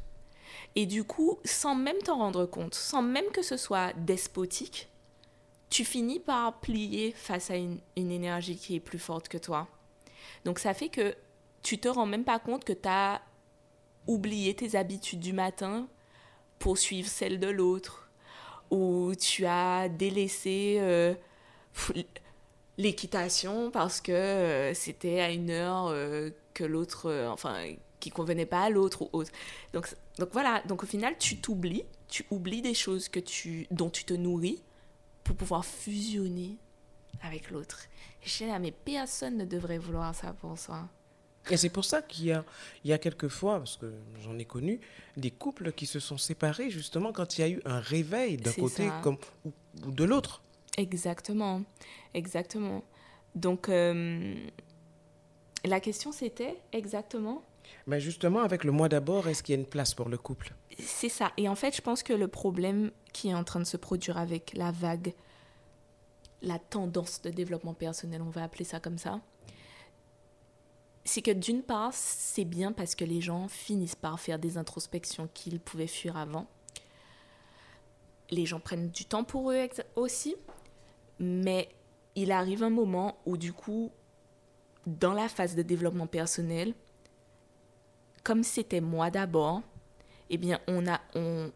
Et 0.74 0.86
du 0.86 1.04
coup, 1.04 1.38
sans 1.44 1.76
même 1.76 1.98
t'en 1.98 2.18
rendre 2.18 2.46
compte, 2.46 2.74
sans 2.74 3.02
même 3.02 3.30
que 3.32 3.42
ce 3.42 3.56
soit 3.56 3.92
despotique, 3.94 4.88
tu 5.70 5.84
finis 5.84 6.20
par 6.20 6.60
plier 6.60 7.12
face 7.12 7.50
à 7.50 7.56
une, 7.56 7.80
énergie 7.96 8.56
qui 8.56 8.76
est 8.76 8.80
plus 8.80 8.98
forte 8.98 9.28
que 9.28 9.38
toi. 9.38 9.68
Donc 10.44 10.58
ça 10.58 10.74
fait 10.74 10.88
que 10.88 11.14
tu 11.62 11.78
te 11.78 11.88
rends 11.88 12.06
même 12.06 12.24
pas 12.24 12.38
compte 12.38 12.64
que 12.64 12.72
tu 12.72 12.88
as 12.88 13.20
oublié 14.06 14.54
tes 14.54 14.76
habitudes 14.76 15.20
du 15.20 15.32
matin 15.32 15.86
pour 16.58 16.78
suivre 16.78 17.08
celles 17.08 17.38
de 17.38 17.48
l'autre, 17.48 18.08
ou 18.70 19.12
tu 19.14 19.46
as 19.46 19.88
délaissé 19.88 20.78
euh, 20.80 21.14
l'équitation 22.78 23.70
parce 23.70 24.00
que 24.00 24.12
euh, 24.12 24.74
c'était 24.74 25.20
à 25.20 25.30
une 25.30 25.50
heure 25.50 25.88
euh, 25.88 26.30
que 26.54 26.64
l'autre, 26.64 27.28
enfin, 27.30 27.74
qui 28.00 28.10
convenait 28.10 28.46
pas 28.46 28.62
à 28.62 28.70
l'autre 28.70 29.02
ou 29.02 29.08
autre. 29.12 29.30
Donc, 29.72 29.94
donc 30.18 30.30
voilà, 30.32 30.62
donc 30.66 30.82
au 30.82 30.86
final, 30.86 31.16
tu 31.18 31.36
t'oublies, 31.36 31.84
tu 32.08 32.24
oublies 32.30 32.62
des 32.62 32.74
choses 32.74 33.08
que 33.08 33.20
tu, 33.20 33.66
dont 33.70 33.90
tu 33.90 34.04
te 34.04 34.14
nourris 34.14 34.62
pour 35.28 35.36
pouvoir 35.36 35.66
fusionner 35.66 36.56
avec 37.20 37.50
l'autre. 37.50 37.82
Je 38.22 38.46
là, 38.46 38.58
mais 38.58 38.72
personne 38.72 39.36
ne 39.36 39.44
devrait 39.44 39.76
vouloir 39.76 40.14
ça 40.14 40.32
pour 40.32 40.58
soi. 40.58 40.88
Et 41.50 41.58
c'est 41.58 41.68
pour 41.68 41.84
ça 41.84 42.00
qu'il 42.00 42.26
y 42.26 42.32
a, 42.32 42.44
il 42.82 42.88
y 42.88 42.94
a 42.94 42.98
quelques 42.98 43.28
fois, 43.28 43.58
parce 43.58 43.76
que 43.76 43.92
j'en 44.22 44.38
ai 44.38 44.46
connu, 44.46 44.80
des 45.18 45.30
couples 45.30 45.72
qui 45.72 45.84
se 45.84 46.00
sont 46.00 46.16
séparés 46.16 46.70
justement 46.70 47.12
quand 47.12 47.36
il 47.36 47.40
y 47.42 47.44
a 47.44 47.48
eu 47.50 47.60
un 47.66 47.78
réveil 47.78 48.38
d'un 48.38 48.52
côté 48.52 48.88
comme, 49.02 49.18
ou, 49.44 49.90
de 49.90 50.04
l'autre. 50.04 50.42
Exactement, 50.78 51.62
exactement. 52.14 52.82
Donc, 53.34 53.68
euh, 53.68 54.34
la 55.66 55.80
question 55.80 56.10
c'était 56.10 56.56
exactement 56.72 57.42
mais 57.86 58.00
justement, 58.00 58.40
avec 58.40 58.64
le 58.64 58.72
moi 58.72 58.88
d'abord, 58.88 59.28
est-ce 59.28 59.42
qu'il 59.42 59.54
y 59.54 59.58
a 59.58 59.60
une 59.60 59.66
place 59.66 59.94
pour 59.94 60.08
le 60.08 60.18
couple? 60.18 60.54
C'est 60.78 61.08
ça. 61.08 61.32
Et 61.36 61.48
en 61.48 61.54
fait, 61.54 61.74
je 61.74 61.82
pense 61.82 62.02
que 62.02 62.12
le 62.12 62.28
problème 62.28 62.90
qui 63.12 63.28
est 63.28 63.34
en 63.34 63.44
train 63.44 63.60
de 63.60 63.64
se 63.64 63.76
produire 63.76 64.18
avec 64.18 64.52
la 64.54 64.70
vague, 64.70 65.14
la 66.42 66.58
tendance 66.58 67.22
de 67.22 67.30
développement 67.30 67.74
personnel, 67.74 68.22
on 68.22 68.30
va 68.30 68.44
appeler 68.44 68.64
ça 68.64 68.80
comme 68.80 68.98
ça, 68.98 69.20
c'est 71.04 71.22
que 71.22 71.30
d'une 71.30 71.62
part, 71.62 71.92
c'est 71.94 72.44
bien 72.44 72.72
parce 72.72 72.94
que 72.94 73.04
les 73.04 73.20
gens 73.20 73.48
finissent 73.48 73.96
par 73.96 74.20
faire 74.20 74.38
des 74.38 74.58
introspections 74.58 75.28
qu'ils 75.32 75.58
pouvaient 75.58 75.86
fuir 75.86 76.16
avant. 76.18 76.46
Les 78.30 78.44
gens 78.44 78.60
prennent 78.60 78.90
du 78.90 79.06
temps 79.06 79.24
pour 79.24 79.50
eux 79.50 79.68
aussi, 79.96 80.36
mais 81.18 81.70
il 82.14 82.30
arrive 82.30 82.62
un 82.62 82.70
moment 82.70 83.16
où 83.24 83.38
du 83.38 83.54
coup, 83.54 83.90
dans 84.86 85.14
la 85.14 85.28
phase 85.28 85.54
de 85.54 85.62
développement 85.62 86.06
personnel, 86.06 86.74
comme 88.24 88.42
c'était 88.42 88.80
moi 88.80 89.10
d'abord, 89.10 89.62
eh 90.30 90.36
bien, 90.36 90.60
on, 90.66 90.86
a, 90.86 91.00
on, 91.14 91.50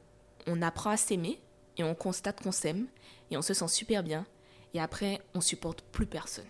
on 0.46 0.62
apprend 0.62 0.90
à 0.90 0.96
s'aimer 0.96 1.40
et 1.76 1.84
on 1.84 1.94
constate 1.94 2.42
qu'on 2.42 2.52
s'aime 2.52 2.86
et 3.30 3.36
on 3.36 3.42
se 3.42 3.54
sent 3.54 3.68
super 3.68 4.02
bien. 4.02 4.26
Et 4.74 4.80
après, 4.80 5.20
on 5.34 5.40
supporte 5.40 5.82
plus 5.82 6.06
personne. 6.06 6.46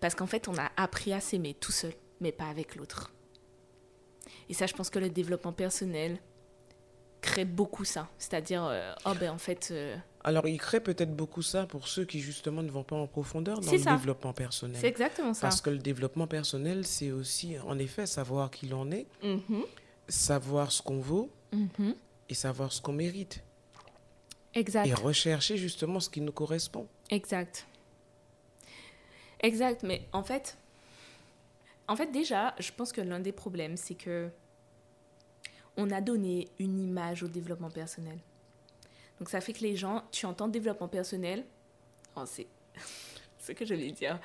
Parce 0.00 0.14
qu'en 0.14 0.26
fait, 0.26 0.48
on 0.48 0.56
a 0.58 0.70
appris 0.76 1.12
à 1.12 1.20
s'aimer 1.20 1.54
tout 1.54 1.72
seul, 1.72 1.92
mais 2.20 2.32
pas 2.32 2.46
avec 2.46 2.74
l'autre. 2.74 3.12
Et 4.48 4.54
ça, 4.54 4.66
je 4.66 4.74
pense 4.74 4.90
que 4.90 4.98
le 4.98 5.08
développement 5.08 5.52
personnel 5.52 6.18
crée 7.20 7.44
beaucoup 7.44 7.84
ça. 7.84 8.08
C'est-à-dire, 8.18 8.64
euh, 8.64 8.92
oh 9.06 9.12
ben 9.18 9.30
en 9.30 9.38
fait, 9.38 9.68
euh, 9.70 9.96
Alors, 10.26 10.48
il 10.48 10.58
crée 10.58 10.80
peut-être 10.80 11.14
beaucoup 11.14 11.42
ça 11.42 11.66
pour 11.66 11.86
ceux 11.86 12.04
qui, 12.06 12.20
justement, 12.20 12.62
ne 12.62 12.70
vont 12.70 12.82
pas 12.82 12.96
en 12.96 13.06
profondeur 13.06 13.60
dans 13.60 13.70
le 13.70 13.78
ça. 13.78 13.92
développement 13.92 14.32
personnel. 14.32 14.78
C'est 14.80 14.88
exactement 14.88 15.34
ça. 15.34 15.42
Parce 15.42 15.60
que 15.60 15.68
le 15.70 15.78
développement 15.78 16.26
personnel, 16.26 16.86
c'est 16.86 17.10
aussi, 17.10 17.58
en 17.58 17.78
effet, 17.78 18.06
savoir 18.06 18.50
qui 18.50 18.66
l'on 18.66 18.90
est, 18.90 19.06
Mhm, 19.22 19.64
savoir 20.08 20.72
ce 20.72 20.80
qu'on 20.80 20.98
vaut 20.98 21.30
mhm. 21.52 21.94
et 22.30 22.34
savoir 22.34 22.72
ce 22.72 22.80
qu'on 22.80 22.94
mérite. 22.94 23.42
Exact. 24.54 24.86
Et 24.86 24.94
rechercher, 24.94 25.58
justement, 25.58 26.00
ce 26.00 26.08
qui 26.08 26.20
nous 26.22 26.32
correspond. 26.32 26.86
Exact. 27.10 27.66
Exact, 29.40 29.82
mais 29.82 30.06
en 30.12 30.22
fait, 30.22 30.56
en 31.86 31.96
fait 31.96 32.10
déjà, 32.10 32.54
je 32.58 32.70
pense 32.72 32.92
que 32.92 33.02
l'un 33.02 33.20
des 33.20 33.32
problèmes, 33.32 33.76
c'est 33.76 33.94
que 33.94 34.30
on 35.76 35.90
a 35.90 36.00
donné 36.00 36.48
une 36.58 36.80
image 36.80 37.22
au 37.22 37.28
développement 37.28 37.68
personnel. 37.70 38.18
Donc 39.18 39.28
ça 39.28 39.40
fait 39.40 39.52
que 39.52 39.60
les 39.60 39.76
gens, 39.76 40.02
tu 40.10 40.26
entends 40.26 40.48
développement 40.48 40.88
personnel, 40.88 41.44
oh, 42.16 42.24
c'est 42.26 42.46
ce 43.38 43.52
que 43.52 43.64
je 43.64 43.74
vais 43.74 43.90
dire 43.90 44.18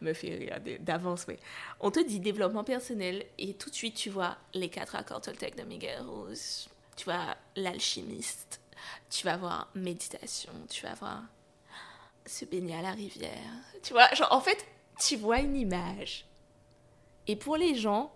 me 0.00 0.12
fait 0.12 0.36
rire 0.36 0.60
d'avance, 0.80 1.24
oui. 1.28 1.36
On 1.80 1.90
te 1.90 2.00
dit 2.00 2.20
développement 2.20 2.64
personnel 2.64 3.26
et 3.38 3.54
tout 3.54 3.70
de 3.70 3.74
suite 3.74 3.96
tu 3.96 4.08
vois 4.08 4.36
les 4.54 4.68
quatre 4.68 4.94
accords 4.94 5.20
Toltec 5.20 5.56
de 5.56 5.64
Miguel 5.64 6.00
Rose, 6.02 6.68
tu 6.96 7.04
vois 7.04 7.36
l'alchimiste, 7.56 8.60
tu 9.10 9.24
vas 9.24 9.36
voir 9.36 9.70
méditation, 9.74 10.52
tu 10.68 10.86
vas 10.86 10.94
voir 10.94 11.22
se 12.26 12.44
baigner 12.44 12.76
à 12.76 12.82
la 12.82 12.92
rivière. 12.92 13.52
Tu 13.82 13.92
vois, 13.92 14.08
en 14.30 14.40
fait, 14.40 14.64
tu 14.98 15.16
vois 15.16 15.40
une 15.40 15.56
image. 15.56 16.26
Et 17.26 17.36
pour 17.36 17.56
les 17.56 17.74
gens, 17.74 18.12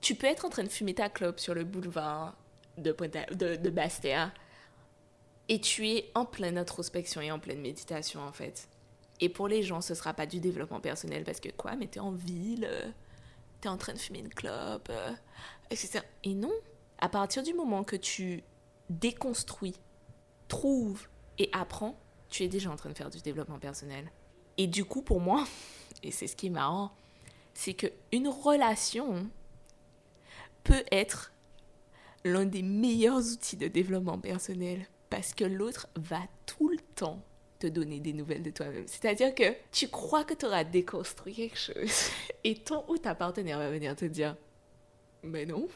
tu 0.00 0.14
peux 0.14 0.26
être 0.26 0.44
en 0.44 0.50
train 0.50 0.64
de 0.64 0.68
fumer 0.68 0.94
ta 0.94 1.08
clope 1.08 1.40
sur 1.40 1.54
le 1.54 1.64
boulevard 1.64 2.34
de, 2.78 2.94
de, 3.34 3.56
de 3.56 3.70
Bastia 3.70 4.32
et 5.48 5.60
tu 5.60 5.88
es 5.88 6.10
en 6.14 6.24
pleine 6.24 6.58
introspection 6.58 7.20
et 7.20 7.30
en 7.30 7.38
pleine 7.38 7.60
méditation, 7.60 8.20
en 8.20 8.32
fait. 8.32 8.68
Et 9.20 9.28
pour 9.28 9.48
les 9.48 9.62
gens, 9.62 9.80
ce 9.80 9.94
sera 9.94 10.12
pas 10.12 10.26
du 10.26 10.40
développement 10.40 10.80
personnel 10.80 11.24
parce 11.24 11.40
que 11.40 11.48
quoi, 11.50 11.76
mais 11.76 11.86
t'es 11.86 12.00
en 12.00 12.12
ville, 12.12 12.66
euh, 12.68 12.90
t'es 13.60 13.68
en 13.68 13.76
train 13.76 13.94
de 13.94 13.98
fumer 13.98 14.18
une 14.18 14.28
clope, 14.28 14.88
euh, 14.90 15.12
etc. 15.70 16.00
Et 16.24 16.34
non, 16.34 16.52
à 16.98 17.08
partir 17.08 17.42
du 17.42 17.54
moment 17.54 17.84
que 17.84 17.96
tu 17.96 18.42
déconstruis, 18.90 19.76
trouves 20.48 21.08
et 21.38 21.48
apprends, 21.52 21.98
tu 22.28 22.42
es 22.42 22.48
déjà 22.48 22.70
en 22.70 22.76
train 22.76 22.90
de 22.90 22.96
faire 22.96 23.10
du 23.10 23.20
développement 23.20 23.58
personnel. 23.58 24.10
Et 24.58 24.66
du 24.66 24.84
coup, 24.84 25.02
pour 25.02 25.20
moi, 25.20 25.44
et 26.02 26.10
c'est 26.10 26.26
ce 26.26 26.36
qui 26.36 26.48
est 26.48 26.50
marrant, 26.50 26.92
c'est 27.54 27.74
que 27.74 27.86
une 28.12 28.28
relation 28.28 29.30
peut 30.64 30.84
être 30.90 31.32
l'un 32.26 32.44
des 32.44 32.62
meilleurs 32.62 33.18
outils 33.32 33.56
de 33.56 33.68
développement 33.68 34.18
personnel 34.18 34.86
parce 35.10 35.34
que 35.34 35.44
l'autre 35.44 35.88
va 35.96 36.20
tout 36.46 36.68
le 36.68 36.78
temps 36.94 37.22
te 37.58 37.66
donner 37.66 38.00
des 38.00 38.12
nouvelles 38.12 38.42
de 38.42 38.50
toi-même. 38.50 38.86
C'est-à-dire 38.86 39.34
que 39.34 39.54
tu 39.72 39.88
crois 39.88 40.24
que 40.24 40.34
tu 40.34 40.44
auras 40.46 40.64
déconstruit 40.64 41.34
quelque 41.34 41.58
chose 41.58 42.10
et 42.44 42.56
ton 42.56 42.84
ou 42.88 42.98
ta 42.98 43.14
partenaire 43.14 43.58
va 43.58 43.70
venir 43.70 43.96
te 43.96 44.04
dire 44.04 44.36
mais 45.22 45.46
non. 45.46 45.68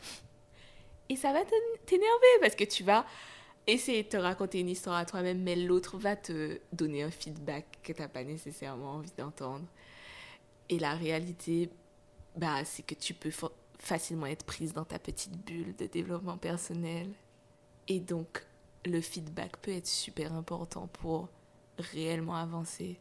Et 1.09 1.17
ça 1.17 1.33
va 1.33 1.41
t'énerver 1.87 2.39
parce 2.41 2.55
que 2.55 2.65
tu 2.65 2.85
vas 2.85 3.05
essayer 3.67 4.03
de 4.03 4.09
te 4.09 4.17
raconter 4.17 4.61
une 4.61 4.69
histoire 4.69 4.97
à 4.97 5.05
toi-même, 5.05 5.43
mais 5.43 5.57
l'autre 5.57 5.99
va 5.99 6.17
te 6.17 6.61
donner 6.73 7.03
un 7.03 7.11
feedback 7.11 7.67
que 7.83 7.93
tu 7.93 8.01
n'as 8.01 8.09
pas 8.09 8.25
nécessairement 8.25 8.93
envie 8.93 9.13
d'entendre. 9.17 9.65
Et 10.69 10.79
la 10.79 10.95
réalité, 10.95 11.69
bah, 12.37 12.65
c'est 12.65 12.85
que 12.85 12.95
tu 12.95 13.15
peux 13.15 13.33
facilement 13.81 14.27
être 14.27 14.45
prise 14.45 14.73
dans 14.73 14.85
ta 14.85 14.99
petite 14.99 15.37
bulle 15.45 15.75
de 15.77 15.87
développement 15.87 16.37
personnel. 16.37 17.11
Et 17.89 18.01
donc, 18.01 18.47
le 18.85 19.01
feedback 19.01 19.57
peut 19.59 19.73
être 19.73 19.87
super 19.87 20.33
important 20.33 20.87
pour 20.87 21.29
réellement 21.79 22.37
avancer. 22.37 22.99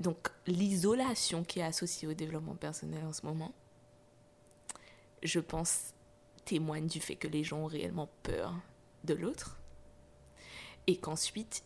Donc, 0.00 0.28
l'isolation 0.46 1.44
qui 1.44 1.60
est 1.60 1.64
associée 1.64 2.06
au 2.06 2.14
développement 2.14 2.54
personnel 2.54 3.04
en 3.04 3.12
ce 3.12 3.24
moment, 3.24 3.52
je 5.22 5.40
pense, 5.40 5.94
témoigne 6.44 6.86
du 6.86 7.00
fait 7.00 7.16
que 7.16 7.28
les 7.28 7.42
gens 7.42 7.60
ont 7.60 7.66
réellement 7.66 8.08
peur 8.22 8.54
de 9.04 9.14
l'autre. 9.14 9.58
Et 10.86 10.98
qu'ensuite, 10.98 11.64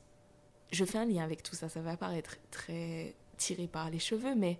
je 0.70 0.84
fais 0.84 0.98
un 0.98 1.04
lien 1.04 1.24
avec 1.24 1.42
tout 1.42 1.54
ça, 1.54 1.68
ça 1.68 1.82
va 1.82 1.96
paraître 1.96 2.36
très 2.50 3.14
tiré 3.36 3.66
par 3.66 3.90
les 3.90 3.98
cheveux, 3.98 4.34
mais 4.34 4.58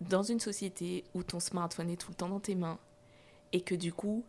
dans 0.00 0.22
une 0.22 0.40
société 0.40 1.04
où 1.14 1.22
ton 1.22 1.40
smartphone 1.40 1.90
est 1.90 1.96
tout 1.96 2.10
le 2.10 2.16
temps 2.16 2.28
dans 2.28 2.40
tes 2.40 2.54
mains 2.54 2.78
et 3.52 3.60
que 3.60 3.74
du 3.74 3.92
coup, 3.92 4.24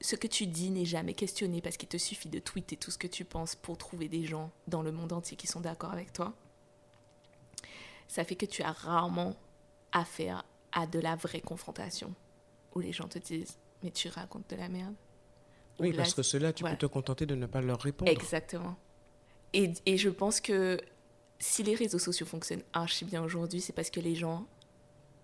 ce 0.00 0.16
que 0.16 0.26
tu 0.26 0.46
dis 0.46 0.70
n'est 0.70 0.84
jamais 0.84 1.14
questionné 1.14 1.60
parce 1.60 1.76
qu'il 1.76 1.88
te 1.88 1.96
suffit 1.96 2.28
de 2.28 2.38
tweeter 2.38 2.76
tout 2.76 2.90
ce 2.90 2.98
que 2.98 3.06
tu 3.06 3.24
penses 3.24 3.54
pour 3.54 3.78
trouver 3.78 4.08
des 4.08 4.24
gens 4.24 4.50
dans 4.68 4.82
le 4.82 4.92
monde 4.92 5.12
entier 5.12 5.36
qui 5.36 5.46
sont 5.46 5.60
d'accord 5.60 5.92
avec 5.92 6.12
toi, 6.12 6.34
ça 8.08 8.24
fait 8.24 8.36
que 8.36 8.46
tu 8.46 8.62
as 8.62 8.72
rarement 8.72 9.34
affaire 9.92 10.44
à 10.72 10.86
de 10.86 10.98
la 10.98 11.16
vraie 11.16 11.40
confrontation 11.40 12.14
où 12.74 12.80
les 12.80 12.92
gens 12.92 13.08
te 13.08 13.18
disent 13.18 13.58
mais 13.82 13.90
tu 13.90 14.08
racontes 14.08 14.48
de 14.50 14.56
la 14.56 14.68
merde. 14.68 14.94
Oui, 15.78 15.90
là, 15.90 15.98
parce 15.98 16.14
que 16.14 16.22
cela, 16.22 16.52
tu 16.52 16.62
voilà. 16.62 16.76
peux 16.76 16.86
te 16.86 16.90
contenter 16.90 17.26
de 17.26 17.34
ne 17.34 17.46
pas 17.46 17.60
leur 17.60 17.80
répondre. 17.80 18.10
Exactement. 18.10 18.76
Et, 19.52 19.72
et 19.84 19.96
je 19.98 20.08
pense 20.08 20.40
que 20.40 20.80
si 21.38 21.62
les 21.62 21.74
réseaux 21.74 21.98
sociaux 21.98 22.26
fonctionnent 22.26 22.62
archi 22.72 23.04
bien 23.04 23.22
aujourd'hui, 23.22 23.60
c'est 23.60 23.72
parce 23.72 23.90
que 23.90 24.00
les 24.00 24.14
gens 24.14 24.46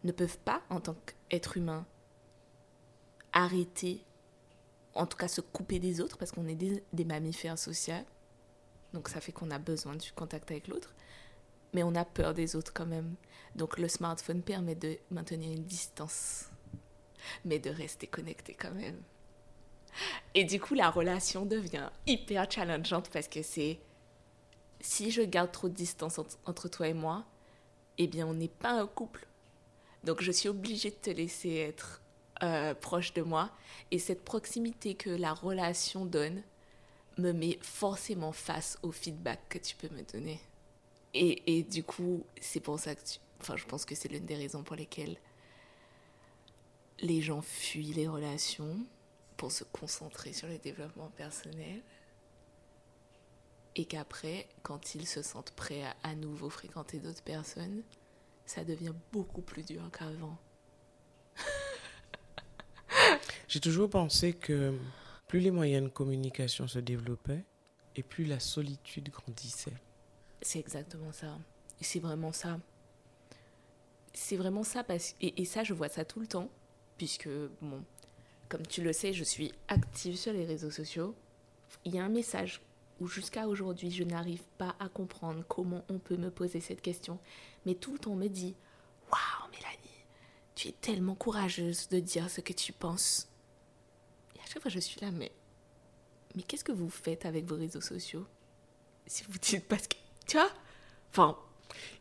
ne 0.05 0.13
peuvent 0.13 0.39
pas, 0.39 0.63
en 0.71 0.81
tant 0.81 0.97
qu'être 1.29 1.57
humain, 1.57 1.87
arrêter, 3.33 4.05
en 4.95 5.07
tout 5.07 5.17
cas 5.17 5.29
se 5.29 5.41
couper 5.41 5.79
des 5.79 6.01
autres, 6.01 6.19
parce 6.19 6.33
qu'on 6.33 6.49
est 6.49 6.55
des, 6.55 6.83
des 6.93 7.05
mammifères 7.05 7.59
sociaux. 7.59 7.95
Donc 8.93 9.09
ça 9.09 9.21
fait 9.21 9.33
qu'on 9.33 9.51
a 9.51 9.59
besoin 9.59 9.97
du 9.97 10.13
contact 10.13 10.51
avec 10.51 10.69
l'autre. 10.69 10.95
Mais 11.75 11.83
on 11.83 11.95
a 11.95 12.05
peur 12.05 12.35
des 12.35 12.57
autres 12.57 12.73
quand 12.75 12.87
même. 12.87 13.15
Donc 13.57 13.79
le 13.79 13.89
smartphone 13.89 14.43
permet 14.43 14.75
de 14.75 14.99
maintenir 15.11 15.53
une 15.53 15.65
distance, 15.65 16.47
mais 17.45 17.59
de 17.59 17.71
rester 17.71 18.07
connecté 18.07 18.55
quand 18.55 18.73
même. 18.73 19.01
Et 20.35 20.45
du 20.45 20.61
coup, 20.61 20.75
la 20.75 20.91
relation 20.91 21.45
devient 21.47 21.91
hyper 22.07 22.51
challengeante 22.51 23.11
parce 23.11 23.29
que 23.29 23.43
c'est 23.43 23.79
si 24.81 25.11
je 25.11 25.23
garde 25.23 25.53
trop 25.53 25.69
de 25.69 25.75
distance 25.75 26.19
ent- 26.19 26.27
entre 26.47 26.69
toi 26.69 26.89
et 26.89 26.95
moi, 26.95 27.25
eh 27.99 28.07
bien, 28.07 28.27
on 28.27 28.35
n'est 28.35 28.49
pas 28.49 28.73
un 28.73 28.87
couple. 28.87 29.27
Donc, 30.05 30.23
je 30.23 30.33
suis 30.33 30.49
obligée 30.49 30.91
de 30.91 30.97
te 30.97 31.11
laisser 31.11 31.57
être 31.57 32.03
euh, 32.43 32.75
proche 32.75 33.13
de 33.15 33.23
moi. 33.23 33.51
Et 33.91 33.99
cette 33.99 34.25
proximité 34.25 34.95
que 34.95 35.11
la 35.11 35.33
relation 35.33 36.05
donne 36.05 36.43
me 37.19 37.33
met 37.33 37.59
forcément 37.63 38.33
face 38.33 38.79
au 38.83 38.91
feedback 38.91 39.41
que 39.49 39.59
tu 39.59 39.77
peux 39.77 39.89
me 39.91 40.03
donner. 40.03 40.41
Et, 41.15 41.59
et 41.59 41.63
du 41.63 41.85
coup, 41.85 42.25
c'est 42.41 42.61
pour 42.61 42.79
ça 42.79 42.95
que 42.95 43.03
tu... 43.03 43.19
Enfin, 43.41 43.57
je 43.57 43.67
pense 43.67 43.85
que 43.85 43.95
c'est 43.95 44.09
l'une 44.09 44.25
des 44.25 44.37
raisons 44.37 44.63
pour 44.63 44.77
lesquelles 44.77 45.17
les 47.01 47.21
gens 47.21 47.43
fuient 47.43 47.93
les 47.93 48.09
relations 48.09 48.79
pour 49.37 49.51
se 49.51 49.65
concentrer 49.65 50.33
sur 50.33 50.49
le 50.49 50.59
développement 50.59 51.11
personnel 51.17 51.83
et 53.75 53.85
qu'après, 53.85 54.49
quand 54.63 54.95
ils 54.95 55.07
se 55.07 55.23
sentent 55.23 55.53
prêts 55.53 55.83
à 55.83 55.97
à 56.03 56.15
nouveau 56.15 56.51
fréquenter 56.51 56.99
d'autres 56.99 57.23
personnes, 57.23 57.83
ça 58.53 58.65
devient 58.65 58.93
beaucoup 59.13 59.41
plus 59.41 59.63
dur 59.63 59.83
qu'avant. 59.97 60.37
J'ai 63.49 63.61
toujours 63.61 63.89
pensé 63.89 64.35
que 64.35 64.79
plus 65.27 65.41
les 65.41 65.51
moyens 65.51 65.85
de 65.85 65.89
communication 65.89 66.69
se 66.69 66.79
développaient 66.79 67.45
et 67.97 68.03
plus 68.03 68.27
la 68.27 68.41
solitude 68.41 69.09
grandissait. 69.09 69.73
C'est 70.43 70.59
exactement 70.59 71.13
ça. 71.13 71.39
Et 71.81 71.85
c'est 71.85 71.99
vraiment 71.99 72.33
ça. 72.33 72.61
C'est 74.13 74.37
vraiment 74.37 74.65
ça 74.65 74.85
parce 74.85 75.15
et, 75.23 75.41
et 75.41 75.47
ça 75.47 75.65
je 75.65 75.73
vois 75.73 75.89
ça 75.89 76.05
tout 76.05 76.21
le 76.21 76.27
temps 76.27 76.51
puisque 76.99 77.31
bon 77.63 77.83
comme 78.51 78.67
tu 78.67 78.83
le 78.83 78.93
sais 78.93 79.15
je 79.15 79.25
suis 79.25 79.51
active 79.69 80.17
sur 80.17 80.35
les 80.35 80.45
réseaux 80.45 80.71
sociaux. 80.71 81.15
Il 81.87 81.95
y 81.95 81.99
a 81.99 82.05
un 82.05 82.11
message 82.11 82.61
jusqu'à 83.07 83.49
aujourd'hui 83.49 83.91
je 83.91 84.05
n'arrive 84.05 84.43
pas 84.59 84.75
à 84.81 84.89
comprendre 84.89 85.45
comment 85.49 85.85
on 85.89 85.99
peut 85.99 86.17
me 86.17 86.31
poser 86.31 86.61
cette 86.61 86.83
question 86.83 87.19
mais 87.67 87.75
tout 87.75 87.93
le 87.93 87.99
temps 87.99 88.15
me 88.15 88.29
dit 88.29 88.55
waouh 89.11 89.51
Mélanie 89.53 89.79
tu 90.55 90.69
es 90.69 90.73
tellement 90.81 91.15
courageuse 91.15 91.89
de 91.89 91.99
dire 91.99 92.31
ce 92.31 92.41
que 92.41 92.53
tu 92.53 92.73
penses. 92.73 93.29
Et 94.37 94.41
à 94.41 94.47
chaque 94.47 94.63
fois 94.63 94.71
je 94.71 94.79
suis 94.79 95.01
là 95.01 95.11
mais 95.11 95.33
mais 96.35 96.43
qu'est-ce 96.43 96.65
que 96.65 96.73
vous 96.73 96.89
faites 96.89 97.27
avec 97.27 97.45
vos 97.45 97.57
réseaux 97.57 97.81
sociaux? 97.81 98.27
Si 99.07 99.25
vous 99.25 99.39
dites 99.39 99.67
parce 99.69 99.87
que 99.87 99.97
tu 100.27 100.37
vois? 100.37 100.51
Enfin 101.11 101.37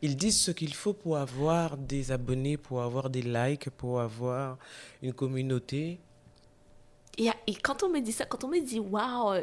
Ils 0.00 0.16
disent 0.16 0.40
ce 0.40 0.50
qu'il 0.50 0.74
faut 0.74 0.94
pour 0.94 1.16
avoir 1.16 1.76
des 1.76 2.12
abonnés, 2.12 2.56
pour 2.56 2.82
avoir 2.82 3.10
des 3.10 3.22
likes, 3.22 3.68
pour 3.70 4.00
avoir 4.00 4.58
une 5.02 5.12
communauté. 5.12 6.00
Et, 7.18 7.30
quand 7.62 7.82
on 7.82 7.90
me 7.90 8.00
dit 8.00 8.12
ça, 8.12 8.24
quand 8.24 8.44
on 8.44 8.48
me 8.48 8.60
dit 8.60 8.80
waouh, 8.80 9.34
euh, 9.34 9.42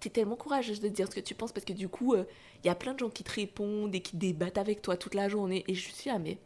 t'es 0.00 0.10
tellement 0.10 0.36
courageuse 0.36 0.80
de 0.80 0.88
dire 0.88 1.08
ce 1.08 1.16
que 1.16 1.20
tu 1.20 1.34
penses 1.34 1.52
parce 1.52 1.64
que 1.64 1.72
du 1.72 1.88
coup, 1.88 2.14
euh, 2.14 2.24
il 2.62 2.68
y 2.68 2.70
a 2.70 2.74
plein 2.74 2.94
de 2.94 3.00
gens 3.00 3.10
qui 3.10 3.24
te 3.24 3.32
répondent 3.32 3.94
et 3.94 4.00
qui 4.00 4.16
débattent 4.16 4.58
avec 4.58 4.82
toi 4.82 4.96
toute 4.96 5.14
la 5.14 5.28
journée. 5.28 5.64
Et 5.66 5.74
je 5.74 5.90
suis 5.90 6.10
là, 6.10 6.18
mais 6.18 6.38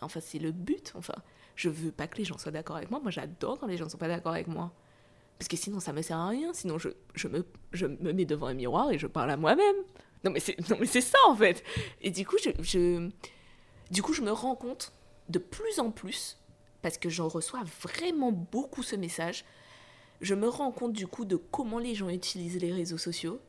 enfin, 0.00 0.20
c'est 0.20 0.38
le 0.38 0.52
but. 0.52 0.92
Enfin, 0.96 1.14
je 1.56 1.68
veux 1.68 1.90
pas 1.90 2.06
que 2.06 2.18
les 2.18 2.24
gens 2.24 2.38
soient 2.38 2.52
d'accord 2.52 2.76
avec 2.76 2.90
moi. 2.90 3.00
Moi, 3.00 3.10
j'adore 3.10 3.58
quand 3.58 3.66
les 3.66 3.76
gens 3.76 3.88
sont 3.88 3.98
pas 3.98 4.08
d'accord 4.08 4.32
avec 4.32 4.46
moi. 4.46 4.72
Parce 5.38 5.48
que 5.48 5.56
sinon, 5.56 5.80
ça 5.80 5.92
me 5.92 6.02
sert 6.02 6.18
à 6.18 6.28
rien. 6.28 6.52
Sinon, 6.52 6.78
je, 6.78 7.26
me, 7.26 8.12
mets 8.12 8.26
devant 8.26 8.46
un 8.46 8.54
miroir 8.54 8.92
et 8.92 8.98
je 8.98 9.06
parle 9.06 9.30
à 9.30 9.36
moi-même. 9.36 9.76
Non, 10.22 10.30
mais 10.30 10.38
c'est, 10.38 11.00
ça, 11.00 11.18
en 11.26 11.34
fait. 11.34 11.64
Et 12.02 12.10
du 12.10 12.26
coup, 12.26 12.36
du 13.90 14.02
coup, 14.02 14.12
je 14.12 14.22
me 14.22 14.30
rends 14.30 14.54
compte 14.54 14.92
de 15.30 15.38
plus 15.38 15.80
en 15.80 15.90
plus, 15.90 16.38
parce 16.82 16.98
que 16.98 17.08
j'en 17.08 17.28
reçois 17.28 17.62
vraiment 17.82 18.32
beaucoup 18.32 18.82
ce 18.82 18.96
message, 18.96 19.44
je 20.20 20.34
me 20.34 20.48
rends 20.48 20.72
compte 20.72 20.92
du 20.92 21.06
coup 21.06 21.24
de 21.24 21.36
comment 21.36 21.78
les 21.78 21.94
gens 21.94 22.08
utilisent 22.08 22.60
les 22.60 22.72
réseaux 22.72 22.98
sociaux. 22.98 23.40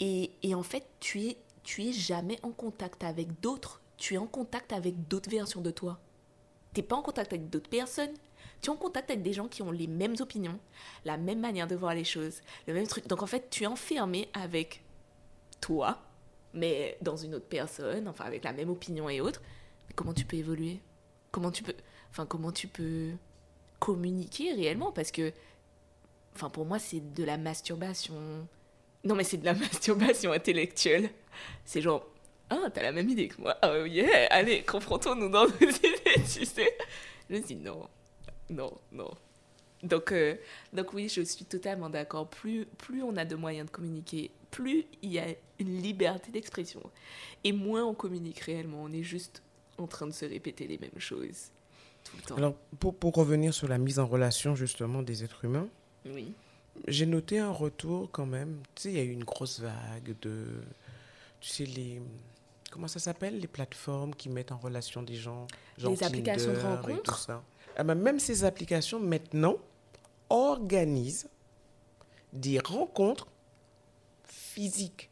Et, 0.00 0.30
en 0.54 0.62
fait, 0.62 0.86
tu 1.00 1.22
es, 1.22 1.36
tu 1.62 1.84
es 1.84 1.92
jamais 1.92 2.38
en 2.42 2.50
contact 2.50 3.02
avec 3.02 3.40
d'autres. 3.40 3.80
Tu 3.96 4.14
es 4.14 4.18
en 4.18 4.26
contact 4.26 4.72
avec 4.72 5.08
d'autres 5.08 5.30
versions 5.30 5.62
de 5.62 5.70
toi. 5.70 5.98
T'es 6.74 6.82
pas 6.82 6.96
en 6.96 7.02
contact 7.02 7.32
avec 7.32 7.48
d'autres 7.48 7.70
personnes. 7.70 8.12
Tu 8.60 8.68
es 8.68 8.72
en 8.72 8.76
contact 8.76 9.10
avec 9.10 9.22
des 9.22 9.32
gens 9.32 9.48
qui 9.48 9.62
ont 9.62 9.70
les 9.70 9.86
mêmes 9.86 10.14
opinions, 10.20 10.58
la 11.04 11.16
même 11.16 11.40
manière 11.40 11.66
de 11.66 11.74
voir 11.74 11.94
les 11.94 12.04
choses, 12.04 12.40
le 12.66 12.74
même 12.74 12.86
truc. 12.86 13.06
Donc 13.06 13.22
en 13.22 13.26
fait, 13.26 13.48
tu 13.50 13.64
es 13.64 13.66
enfermé 13.66 14.28
avec 14.34 14.82
toi, 15.60 16.02
mais 16.52 16.96
dans 17.00 17.16
une 17.16 17.34
autre 17.34 17.46
personne, 17.46 18.08
enfin 18.08 18.24
avec 18.24 18.44
la 18.44 18.52
même 18.52 18.70
opinion 18.70 19.08
et 19.08 19.20
autres. 19.20 19.42
Comment 19.94 20.14
tu 20.14 20.24
peux 20.24 20.36
évoluer? 20.36 20.80
Comment 21.32 21.50
tu 21.50 21.62
peux, 21.62 21.74
enfin 22.10 22.26
comment 22.26 22.52
tu 22.52 22.66
peux 22.68 23.12
communiquer 23.78 24.52
réellement? 24.52 24.92
Parce 24.92 25.10
que, 25.10 25.32
enfin 26.36 26.50
pour 26.50 26.66
moi, 26.66 26.78
c'est 26.78 27.14
de 27.14 27.24
la 27.24 27.38
masturbation. 27.38 28.14
Non 29.04 29.14
mais 29.14 29.24
c'est 29.24 29.38
de 29.38 29.44
la 29.44 29.54
masturbation 29.66 30.32
intellectuelle. 30.32 31.10
C'est 31.64 31.80
genre, 31.80 32.06
ah 32.50 32.68
t'as 32.72 32.82
la 32.82 32.92
même 32.92 33.08
idée 33.08 33.28
que 33.28 33.40
moi. 33.40 33.56
Oh 33.64 33.84
yeah, 33.84 34.26
allez, 34.30 34.62
confrontons-nous 34.62 35.28
dans 35.28 35.46
nos 35.46 35.56
idées, 35.60 36.22
tu 36.32 36.44
sais. 36.44 36.76
Je 37.28 37.36
me 37.36 37.40
dis 37.40 37.56
non, 37.56 37.88
non, 38.50 38.72
non. 38.92 39.10
Donc, 39.82 40.12
euh, 40.12 40.36
donc 40.72 40.92
oui, 40.94 41.08
je 41.08 41.20
suis 41.22 41.44
totalement 41.44 41.90
d'accord. 41.90 42.28
Plus, 42.28 42.66
plus 42.78 43.02
on 43.02 43.16
a 43.16 43.24
de 43.24 43.36
moyens 43.36 43.66
de 43.66 43.70
communiquer, 43.70 44.30
plus 44.50 44.86
il 45.02 45.12
y 45.12 45.18
a 45.18 45.26
une 45.58 45.80
liberté 45.82 46.30
d'expression. 46.30 46.82
Et 47.44 47.52
moins 47.52 47.84
on 47.84 47.94
communique 47.94 48.40
réellement. 48.40 48.82
On 48.82 48.92
est 48.92 49.02
juste 49.02 49.42
en 49.78 49.86
train 49.86 50.06
de 50.06 50.12
se 50.12 50.24
répéter 50.24 50.66
les 50.66 50.78
mêmes 50.78 50.98
choses 50.98 51.50
tout 52.04 52.16
le 52.16 52.22
temps. 52.22 52.36
Alors, 52.36 52.54
pour, 52.78 52.94
pour 52.94 53.14
revenir 53.14 53.52
sur 53.52 53.68
la 53.68 53.78
mise 53.78 53.98
en 53.98 54.06
relation 54.06 54.54
justement 54.54 55.02
des 55.02 55.24
êtres 55.24 55.44
humains, 55.44 55.68
oui. 56.14 56.32
j'ai 56.88 57.06
noté 57.06 57.38
un 57.38 57.50
retour 57.50 58.10
quand 58.10 58.26
même. 58.26 58.60
Tu 58.74 58.82
sais, 58.82 58.88
il 58.92 58.96
y 58.96 59.00
a 59.00 59.04
eu 59.04 59.10
une 59.12 59.24
grosse 59.24 59.60
vague 59.60 60.14
de. 60.22 60.46
Tu 61.40 61.48
sais, 61.48 61.64
les. 61.64 62.00
Comment 62.70 62.88
ça 62.88 62.98
s'appelle? 62.98 63.38
Les 63.38 63.46
plateformes 63.46 64.14
qui 64.14 64.28
mettent 64.28 64.52
en 64.52 64.58
relation 64.58 65.02
des 65.02 65.14
gens. 65.14 65.46
genre 65.78 65.92
Les 65.92 66.02
applications 66.02 66.52
de 66.52 66.90
et 66.90 67.00
tout 67.02 67.14
ça. 67.14 67.42
Ah 67.76 67.84
ben, 67.84 67.94
même 67.94 68.18
ces 68.18 68.44
applications 68.44 68.98
maintenant 68.98 69.56
organisent 70.30 71.28
des 72.32 72.58
rencontres 72.58 73.28
physiques 74.24 75.10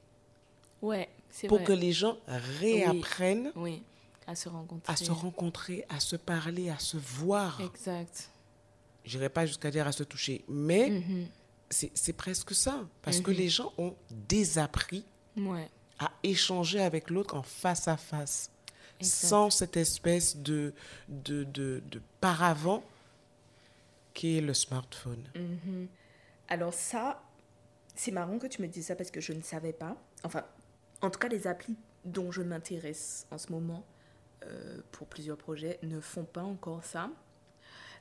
Ouais, 0.82 1.08
c'est 1.30 1.46
pour 1.46 1.58
vrai. 1.58 1.66
que 1.66 1.72
les 1.72 1.92
gens 1.92 2.18
réapprennent 2.26 3.52
Oui, 3.56 3.82
à 4.26 4.34
se 4.34 4.48
rencontrer. 4.48 4.92
à 4.92 4.96
se 4.96 5.10
rencontrer, 5.10 5.84
à 5.88 6.00
se 6.00 6.16
parler, 6.16 6.68
à 6.70 6.78
se 6.78 6.96
voir. 6.98 7.60
Exact. 7.60 8.30
Je 9.04 9.16
n'irai 9.18 9.28
pas 9.28 9.46
jusqu'à 9.46 9.70
dire 9.70 9.86
à 9.86 9.92
se 9.92 10.02
toucher, 10.02 10.44
mais 10.48 10.90
Mhm. 10.90 11.26
c'est 11.70 11.90
c'est 11.94 12.12
presque 12.14 12.54
ça. 12.54 12.84
Parce 13.02 13.20
que 13.20 13.30
Mhm. 13.30 13.36
les 13.36 13.48
gens 13.48 13.72
ont 13.78 13.94
désappris 14.10 15.04
Ouais, 15.36 15.68
à 15.98 16.10
échanger 16.22 16.80
avec 16.80 17.10
l'autre 17.10 17.34
en 17.34 17.42
face 17.42 17.88
à 17.88 17.96
face, 17.96 18.50
sans 19.00 19.50
cette 19.50 19.76
espèce 19.76 20.36
de, 20.36 20.72
de, 21.08 21.44
de, 21.44 21.82
de 21.90 22.00
paravent 22.20 22.82
qui 24.14 24.38
est 24.38 24.40
le 24.40 24.54
smartphone. 24.54 25.22
Mhm. 25.34 25.88
Alors 26.48 26.72
ça, 26.72 27.22
c'est 27.96 28.12
marrant 28.12 28.38
que 28.38 28.46
tu 28.46 28.62
me 28.62 28.68
dises 28.68 28.86
ça 28.86 28.96
parce 28.96 29.10
que 29.10 29.20
je 29.20 29.32
ne 29.32 29.42
savais 29.42 29.72
pas. 29.72 29.96
Enfin, 30.22 30.44
en 31.02 31.10
tout 31.10 31.18
cas, 31.18 31.28
les 31.28 31.46
applis 31.46 31.76
dont 32.04 32.30
je 32.30 32.42
m'intéresse 32.42 33.26
en 33.30 33.38
ce 33.38 33.50
moment 33.50 33.84
euh, 34.44 34.80
pour 34.92 35.06
plusieurs 35.06 35.38
projets 35.38 35.78
ne 35.82 36.00
font 36.00 36.24
pas 36.24 36.42
encore 36.42 36.84
ça. 36.84 37.10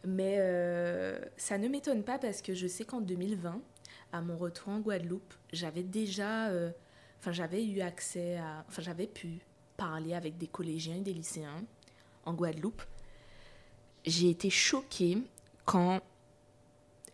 Mais 0.05 0.35
euh, 0.39 1.19
ça 1.37 1.57
ne 1.57 1.67
m'étonne 1.67 2.03
pas 2.03 2.19
parce 2.19 2.41
que 2.41 2.53
je 2.53 2.67
sais 2.67 2.83
qu'en 2.83 3.01
2020, 3.01 3.61
à 4.11 4.21
mon 4.21 4.37
retour 4.37 4.69
en 4.69 4.79
Guadeloupe, 4.79 5.33
j'avais 5.51 5.83
déjà, 5.83 6.49
euh, 6.49 6.71
enfin 7.19 7.31
j'avais 7.31 7.65
eu 7.65 7.81
accès 7.81 8.37
à, 8.37 8.65
enfin 8.67 8.81
j'avais 8.81 9.07
pu 9.07 9.39
parler 9.77 10.13
avec 10.13 10.37
des 10.37 10.47
collégiens 10.47 10.97
et 10.97 11.01
des 11.01 11.13
lycéens 11.13 11.63
en 12.25 12.33
Guadeloupe. 12.33 12.83
J'ai 14.05 14.29
été 14.29 14.49
choquée 14.49 15.17
quand 15.65 16.01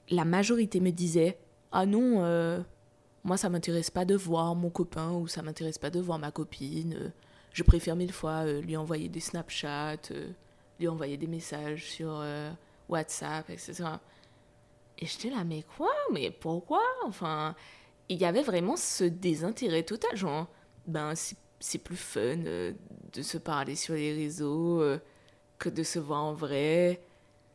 la 0.10 0.26
majorité 0.26 0.80
me 0.80 0.92
disait 0.92 1.38
ah 1.72 1.86
non 1.86 2.24
euh, 2.24 2.60
moi 3.24 3.38
ça 3.38 3.50
m'intéresse 3.50 3.92
pas 3.92 4.06
de 4.06 4.16
voir 4.16 4.56
mon 4.56 4.72
copain 4.72 5.12
ou 5.12 5.28
ça 5.28 5.44
m'intéresse 5.44 5.78
pas 5.78 5.92
de 5.92 6.00
voir 6.00 6.18
ma 6.18 6.32
copine 6.32 7.14
je 7.54 7.62
préfère 7.62 7.96
mille 7.96 8.12
fois 8.12 8.46
lui 8.46 8.76
envoyer 8.76 9.08
des 9.08 9.20
Snapchat 9.20 9.98
euh, 10.10 10.32
lui 10.80 10.88
envoyer 10.88 11.18
des 11.18 11.28
messages 11.28 11.86
sur 11.86 12.24
WhatsApp 12.90 13.50
etc 13.50 13.84
et 15.00 15.06
j'étais 15.06 15.30
là 15.30 15.44
mais 15.46 15.64
quoi? 15.78 15.92
Mais 16.12 16.30
pourquoi? 16.30 16.84
Enfin 17.06 17.56
il 18.10 18.18
y 18.18 18.26
avait 18.26 18.42
vraiment 18.42 18.76
ce 18.76 19.04
désintérêt 19.04 19.84
total 19.84 20.16
genre 20.16 20.48
ben 20.88 21.14
c'est 21.16 21.78
plus 21.78 21.96
fun 21.96 22.20
euh, 22.46 22.74
de 23.14 23.22
se 23.22 23.38
parler 23.38 23.76
sur 23.76 23.94
les 23.94 24.14
réseaux 24.14 24.82
euh, 24.82 25.00
que 25.58 25.70
de 25.70 25.84
se 25.84 26.00
voir 26.00 26.24
en 26.24 26.34
vrai. 26.34 27.02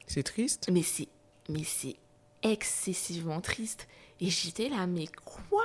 C'est 0.06 0.22
triste? 0.22 0.68
Mais 0.72 0.82
c'est 0.82 1.08
mais 1.48 1.64
c'est 1.64 1.96
excessivement 2.42 3.40
triste. 3.40 3.88
Et 4.20 4.30
j'étais 4.30 4.68
là 4.68 4.86
mais 4.86 5.06
quoi? 5.24 5.64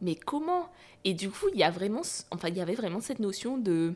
Mais 0.00 0.14
comment? 0.14 0.70
Et 1.04 1.14
du 1.14 1.30
coup 1.30 1.46
il 1.52 1.58
y 1.58 1.64
a 1.64 1.70
vraiment 1.70 2.02
enfin 2.30 2.48
il 2.48 2.56
y 2.56 2.60
avait 2.60 2.74
vraiment 2.74 3.00
cette 3.00 3.18
notion 3.18 3.58
de 3.58 3.94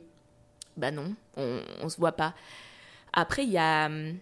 bah 0.76 0.90
non 0.90 1.14
on, 1.36 1.60
on 1.82 1.88
se 1.88 1.98
voit 1.98 2.12
pas. 2.12 2.34
Après 3.12 3.44
il 3.44 3.50
y 3.50 3.58
a 3.58 3.86
hum, 3.86 4.18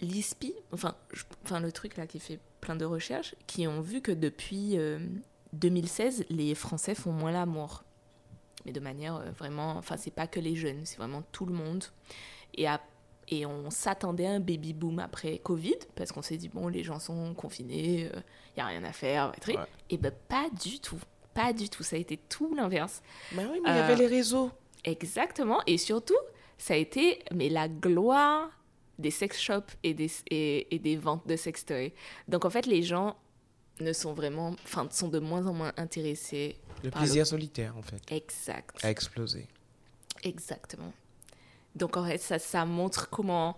l'ISPI 0.00 0.54
enfin 0.72 0.94
je- 1.12 1.24
enfin 1.44 1.60
le 1.60 1.72
truc 1.72 1.96
là 1.96 2.06
qui 2.06 2.20
fait 2.20 2.38
plein 2.60 2.76
de 2.76 2.84
recherches 2.84 3.34
qui 3.46 3.66
ont 3.66 3.80
vu 3.80 4.00
que 4.00 4.12
depuis 4.12 4.78
euh, 4.78 4.98
2016 5.52 6.24
les 6.30 6.54
Français 6.54 6.94
font 6.94 7.12
moins 7.12 7.32
l'amour 7.32 7.82
mais 8.64 8.72
de 8.72 8.80
manière 8.80 9.16
euh, 9.16 9.30
vraiment 9.30 9.72
enfin 9.76 9.96
c'est 9.96 10.10
pas 10.10 10.26
que 10.26 10.40
les 10.40 10.56
jeunes 10.56 10.80
c'est 10.84 10.96
vraiment 10.98 11.22
tout 11.32 11.46
le 11.46 11.54
monde 11.54 11.84
et 12.54 12.66
à 12.66 12.80
et 13.30 13.44
on 13.44 13.68
s'attendait 13.70 14.26
à 14.26 14.30
un 14.30 14.40
baby 14.40 14.72
boom 14.72 15.00
après 15.00 15.36
Covid, 15.36 15.76
parce 15.96 16.12
qu'on 16.12 16.22
s'est 16.22 16.38
dit, 16.38 16.48
bon, 16.48 16.66
les 16.68 16.82
gens 16.82 16.98
sont 16.98 17.34
confinés, 17.34 18.04
il 18.04 18.22
n'y 18.56 18.62
a 18.62 18.64
rien 18.64 18.82
à 18.84 18.92
faire. 18.94 19.32
Et 19.46 19.54
Ouais. 19.54 19.64
et 19.90 19.98
ben 19.98 20.14
pas 20.28 20.46
du 20.64 20.80
tout. 20.80 20.98
Pas 21.34 21.52
du 21.52 21.68
tout. 21.68 21.82
Ça 21.82 21.96
a 21.96 21.98
été 21.98 22.16
tout 22.16 22.54
l'inverse. 22.54 23.02
Bah 23.32 23.42
oui, 23.52 23.60
mais 23.62 23.68
il 23.70 23.76
y 23.76 23.78
Euh, 23.80 23.84
avait 23.84 23.96
les 23.96 24.06
réseaux. 24.06 24.50
Exactement. 24.82 25.60
Et 25.66 25.76
surtout, 25.76 26.16
ça 26.56 26.72
a 26.72 26.78
été 26.78 27.22
mais 27.34 27.50
la 27.50 27.68
gloire 27.68 28.48
des 28.98 29.10
sex 29.10 29.38
shops 29.40 29.76
et 29.82 29.94
des, 29.94 30.10
et, 30.30 30.74
et 30.74 30.78
des 30.78 30.96
ventes 30.96 31.26
de 31.26 31.36
sextoys. 31.36 31.92
Donc 32.28 32.44
en 32.44 32.50
fait, 32.50 32.66
les 32.66 32.82
gens 32.82 33.16
ne 33.80 33.92
sont 33.92 34.12
vraiment, 34.12 34.56
enfin, 34.64 34.88
sont 34.90 35.08
de 35.08 35.18
moins 35.20 35.46
en 35.46 35.52
moins 35.52 35.72
intéressés. 35.76 36.56
Le 36.82 36.90
par 36.90 37.02
plaisir 37.02 37.26
solitaire, 37.26 37.76
en 37.76 37.82
fait, 37.82 38.00
Exact. 38.10 38.76
a 38.84 38.90
explosé. 38.90 39.46
Exactement. 40.24 40.92
Donc 41.76 41.96
en 41.96 42.04
fait, 42.04 42.18
ça, 42.18 42.38
ça 42.38 42.64
montre 42.64 43.08
comment... 43.10 43.56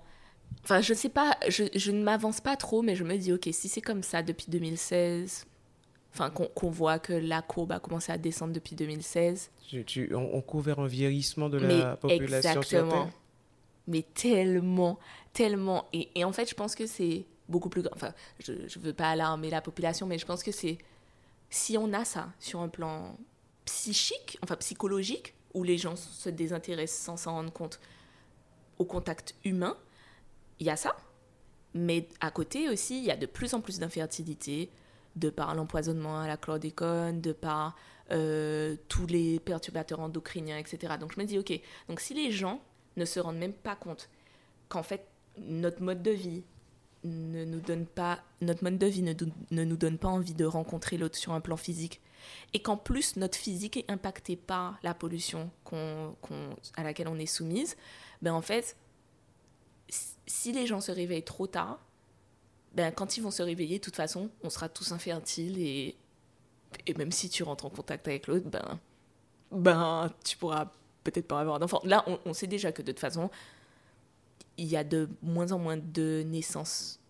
Enfin, 0.64 0.80
je 0.80 0.92
sais 0.94 1.08
pas, 1.08 1.36
je, 1.48 1.64
je 1.74 1.90
ne 1.92 2.02
m'avance 2.02 2.40
pas 2.40 2.56
trop, 2.56 2.82
mais 2.82 2.96
je 2.96 3.04
me 3.04 3.16
dis, 3.16 3.32
ok, 3.32 3.48
si 3.52 3.68
c'est 3.68 3.80
comme 3.80 4.02
ça 4.02 4.22
depuis 4.22 4.46
2016, 4.48 5.46
enfin, 6.12 6.28
qu'on 6.28 6.70
voit 6.70 6.98
que 6.98 7.12
la 7.12 7.40
courbe 7.40 7.72
a 7.72 7.78
commencé 7.78 8.10
à 8.10 8.18
descendre 8.18 8.52
depuis 8.52 8.74
2016, 8.74 9.50
Tu, 9.68 9.84
tu- 9.84 10.14
on, 10.14 10.34
on 10.34 10.40
court 10.42 10.60
vers 10.62 10.80
un 10.80 10.88
vieillissement 10.88 11.48
de 11.48 11.60
mais 11.60 11.78
la 11.78 11.96
population 11.96 12.60
exactement. 12.60 13.10
Mais 13.90 14.02
tellement, 14.14 14.98
tellement. 15.32 15.88
Et, 15.92 16.24
en 16.24 16.32
fait, 16.32 16.48
je 16.48 16.54
pense 16.54 16.74
que 16.76 16.86
c'est 16.86 17.26
beaucoup 17.48 17.68
plus. 17.68 17.82
Enfin, 17.92 18.14
je 18.38 18.52
ne 18.52 18.84
veux 18.84 18.92
pas 18.92 19.10
alarmer 19.10 19.50
la 19.50 19.60
population, 19.60 20.06
mais 20.06 20.18
je 20.18 20.26
pense 20.26 20.42
que 20.42 20.52
c'est. 20.52 20.78
Si 21.50 21.76
on 21.76 21.92
a 21.92 22.04
ça 22.04 22.32
sur 22.38 22.60
un 22.60 22.68
plan 22.68 23.16
psychique, 23.64 24.38
enfin 24.42 24.54
psychologique, 24.56 25.34
où 25.52 25.64
les 25.64 25.76
gens 25.76 25.96
se 25.96 26.28
désintéressent 26.28 27.04
sans 27.04 27.16
s'en 27.16 27.32
rendre 27.32 27.52
compte 27.52 27.80
au 28.78 28.84
contact 28.84 29.34
humain, 29.44 29.76
il 30.60 30.66
y 30.66 30.70
a 30.70 30.76
ça. 30.76 30.96
Mais 31.74 32.06
à 32.20 32.30
côté 32.30 32.68
aussi, 32.68 32.98
il 32.98 33.04
y 33.04 33.10
a 33.10 33.16
de 33.16 33.26
plus 33.26 33.52
en 33.54 33.60
plus 33.60 33.80
d'infertilité, 33.80 34.70
de 35.16 35.30
par 35.30 35.54
l'empoisonnement 35.56 36.20
à 36.20 36.28
la 36.28 36.36
chlordécone, 36.36 37.20
de 37.20 37.32
par 37.32 37.76
euh, 38.12 38.76
tous 38.88 39.06
les 39.06 39.40
perturbateurs 39.40 40.00
endocriniens, 40.00 40.58
etc. 40.58 40.94
Donc 41.00 41.14
je 41.14 41.20
me 41.20 41.24
dis, 41.24 41.38
ok, 41.38 41.60
donc 41.88 42.00
si 42.00 42.14
les 42.14 42.30
gens 42.30 42.62
ne 43.00 43.04
se 43.04 43.18
rendent 43.18 43.38
même 43.38 43.52
pas 43.52 43.74
compte 43.76 44.08
qu'en 44.68 44.82
fait, 44.84 45.06
notre 45.38 45.82
mode 45.82 46.02
de 46.02 46.10
vie 46.12 46.42
ne 47.02 47.44
nous 47.44 47.60
donne 47.60 47.86
pas, 47.86 48.20
notre 48.42 48.62
mode 48.62 48.78
de 48.78 48.86
vie 48.86 49.02
ne, 49.02 49.14
ne 49.50 49.64
nous 49.64 49.76
donne 49.76 49.98
pas 49.98 50.08
envie 50.08 50.34
de 50.34 50.44
rencontrer 50.44 50.98
l'autre 50.98 51.16
sur 51.16 51.32
un 51.32 51.40
plan 51.40 51.56
physique, 51.56 52.00
et 52.52 52.60
qu'en 52.60 52.76
plus 52.76 53.16
notre 53.16 53.38
physique 53.38 53.78
est 53.78 53.90
impacté 53.90 54.36
par 54.36 54.78
la 54.82 54.92
pollution 54.92 55.50
qu'on- 55.64 56.14
à 56.76 56.82
laquelle 56.82 57.08
on 57.08 57.18
est 57.18 57.24
soumise, 57.26 57.76
ben 58.20 58.34
en 58.34 58.42
fait, 58.42 58.76
si- 59.88 60.16
si 60.26 60.52
les 60.52 60.66
gens 60.66 60.80
se 60.82 60.92
réveillent 60.92 61.24
trop 61.24 61.46
tard, 61.46 61.80
ben, 62.74 62.92
quand 62.92 63.16
ils 63.16 63.22
vont 63.22 63.30
se 63.32 63.42
réveiller, 63.42 63.78
de 63.78 63.84
toute 63.84 63.96
façon, 63.96 64.30
on 64.44 64.50
sera 64.50 64.68
tous 64.68 64.92
infertiles 64.92 65.58
et, 65.58 65.96
et 66.86 66.94
même 66.94 67.10
si 67.12 67.28
tu 67.30 67.42
rentres 67.42 67.64
en 67.64 67.70
contact 67.70 68.06
avec 68.08 68.26
l'autre, 68.26 68.48
ben, 68.48 68.78
ben, 69.50 70.12
tu 70.24 70.36
pourras 70.36 70.70
peut-être 71.04 71.26
pas 71.26 71.40
avoir 71.40 71.58
d'enfant. 71.58 71.80
Là, 71.84 72.04
on, 72.06 72.18
on, 72.24 72.32
sait 72.32 72.46
déjà 72.46 72.72
que 72.72 72.82
de 72.82 72.92
toute 72.92 73.00
façon, 73.00 73.30
il 74.56 74.66
y 74.66 74.76
a 74.76 74.84
de 74.84 75.08
moins 75.22 75.52
en 75.52 75.58
moins 75.58 75.76
de 75.76 76.22
naissances 76.26 77.00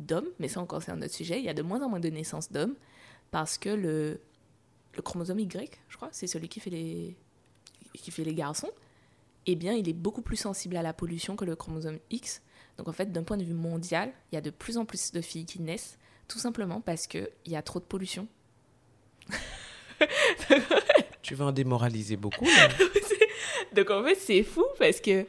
d'hommes, 0.00 0.28
mais 0.38 0.48
ça 0.48 0.60
encore 0.60 0.82
c'est 0.82 0.92
un 0.92 1.02
autre 1.02 1.14
sujet, 1.14 1.38
il 1.38 1.44
y 1.44 1.48
a 1.48 1.54
de 1.54 1.62
moins 1.62 1.82
en 1.82 1.88
moins 1.88 2.00
de 2.00 2.08
naissances 2.08 2.52
d'hommes 2.52 2.74
parce 3.30 3.58
que 3.58 3.68
le, 3.68 4.20
le 4.94 5.02
chromosome 5.02 5.38
Y, 5.40 5.80
je 5.88 5.96
crois, 5.96 6.08
c'est 6.12 6.26
celui 6.26 6.48
qui 6.48 6.60
fait 6.60 6.70
les, 6.70 7.16
qui 7.94 8.10
fait 8.10 8.24
les 8.24 8.34
garçons, 8.34 8.70
eh 9.46 9.56
bien, 9.56 9.72
il 9.72 9.88
est 9.88 9.94
beaucoup 9.94 10.22
plus 10.22 10.36
sensible 10.36 10.76
à 10.76 10.82
la 10.82 10.92
pollution 10.92 11.36
que 11.36 11.44
le 11.44 11.56
chromosome 11.56 11.98
X. 12.10 12.42
Donc 12.76 12.88
en 12.88 12.92
fait, 12.92 13.12
d'un 13.12 13.22
point 13.22 13.36
de 13.36 13.44
vue 13.44 13.54
mondial, 13.54 14.12
il 14.30 14.34
y 14.34 14.38
a 14.38 14.40
de 14.40 14.50
plus 14.50 14.76
en 14.76 14.84
plus 14.84 15.12
de 15.12 15.20
filles 15.20 15.46
qui 15.46 15.60
naissent, 15.60 15.98
tout 16.26 16.38
simplement 16.38 16.80
parce 16.80 17.06
qu'il 17.06 17.30
y 17.46 17.56
a 17.56 17.62
trop 17.62 17.80
de 17.80 17.84
pollution. 17.84 18.28
tu 21.22 21.34
vas 21.34 21.46
en 21.46 21.52
démoraliser 21.52 22.16
beaucoup. 22.16 22.46
Donc 23.74 23.90
en 23.90 24.02
fait, 24.04 24.16
c'est 24.16 24.42
fou 24.42 24.64
parce 24.78 25.00
que 25.00 25.26